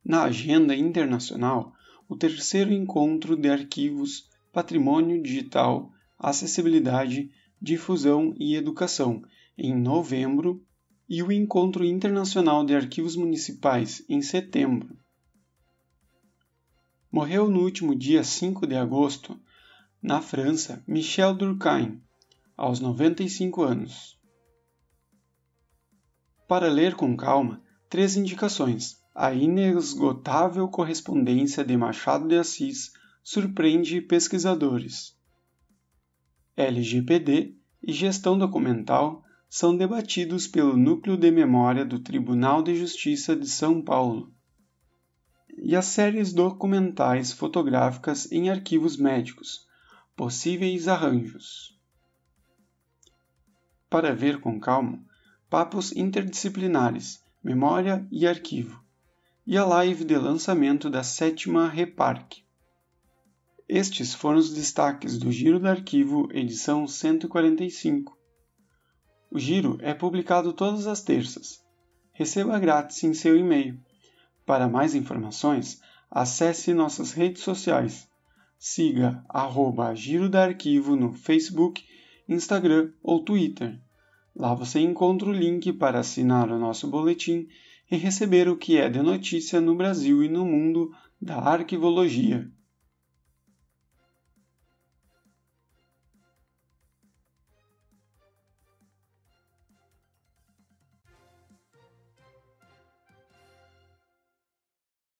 [0.04, 1.72] Na agenda internacional,
[2.08, 7.30] o terceiro encontro de arquivos, patrimônio digital, acessibilidade,
[7.62, 9.22] difusão e educação,
[9.56, 10.66] em novembro,
[11.08, 14.96] e o Encontro Internacional de Arquivos Municipais, em setembro.
[17.10, 19.40] Morreu no último dia 5 de agosto,
[20.02, 22.02] na França, Michel Durkheim,
[22.56, 24.18] aos 95 anos.
[26.46, 28.98] Para ler com calma, três indicações.
[29.14, 32.92] A inesgotável correspondência de Machado de Assis
[33.22, 35.16] surpreende pesquisadores.
[36.56, 43.48] LGPD e gestão documental são debatidos pelo Núcleo de Memória do Tribunal de Justiça de
[43.48, 44.30] São Paulo.
[45.56, 49.66] E as séries documentais fotográficas em arquivos médicos,
[50.14, 51.78] possíveis arranjos.
[53.88, 55.02] Para ver com calma,
[55.48, 58.84] papos interdisciplinares, memória e arquivo,
[59.46, 62.44] e a live de lançamento da sétima Reparque.
[63.66, 68.17] Estes foram os destaques do Giro do Arquivo, edição 145
[69.30, 71.62] o Giro é publicado todas as terças.
[72.12, 73.78] Receba grátis em seu e-mail.
[74.46, 78.08] Para mais informações, acesse nossas redes sociais.
[78.58, 81.84] Siga arroba Giro da Arquivo no Facebook,
[82.28, 83.78] Instagram ou Twitter.
[84.34, 87.46] Lá você encontra o link para assinar o nosso boletim
[87.90, 92.50] e receber o que é de notícia no Brasil e no mundo da arquivologia.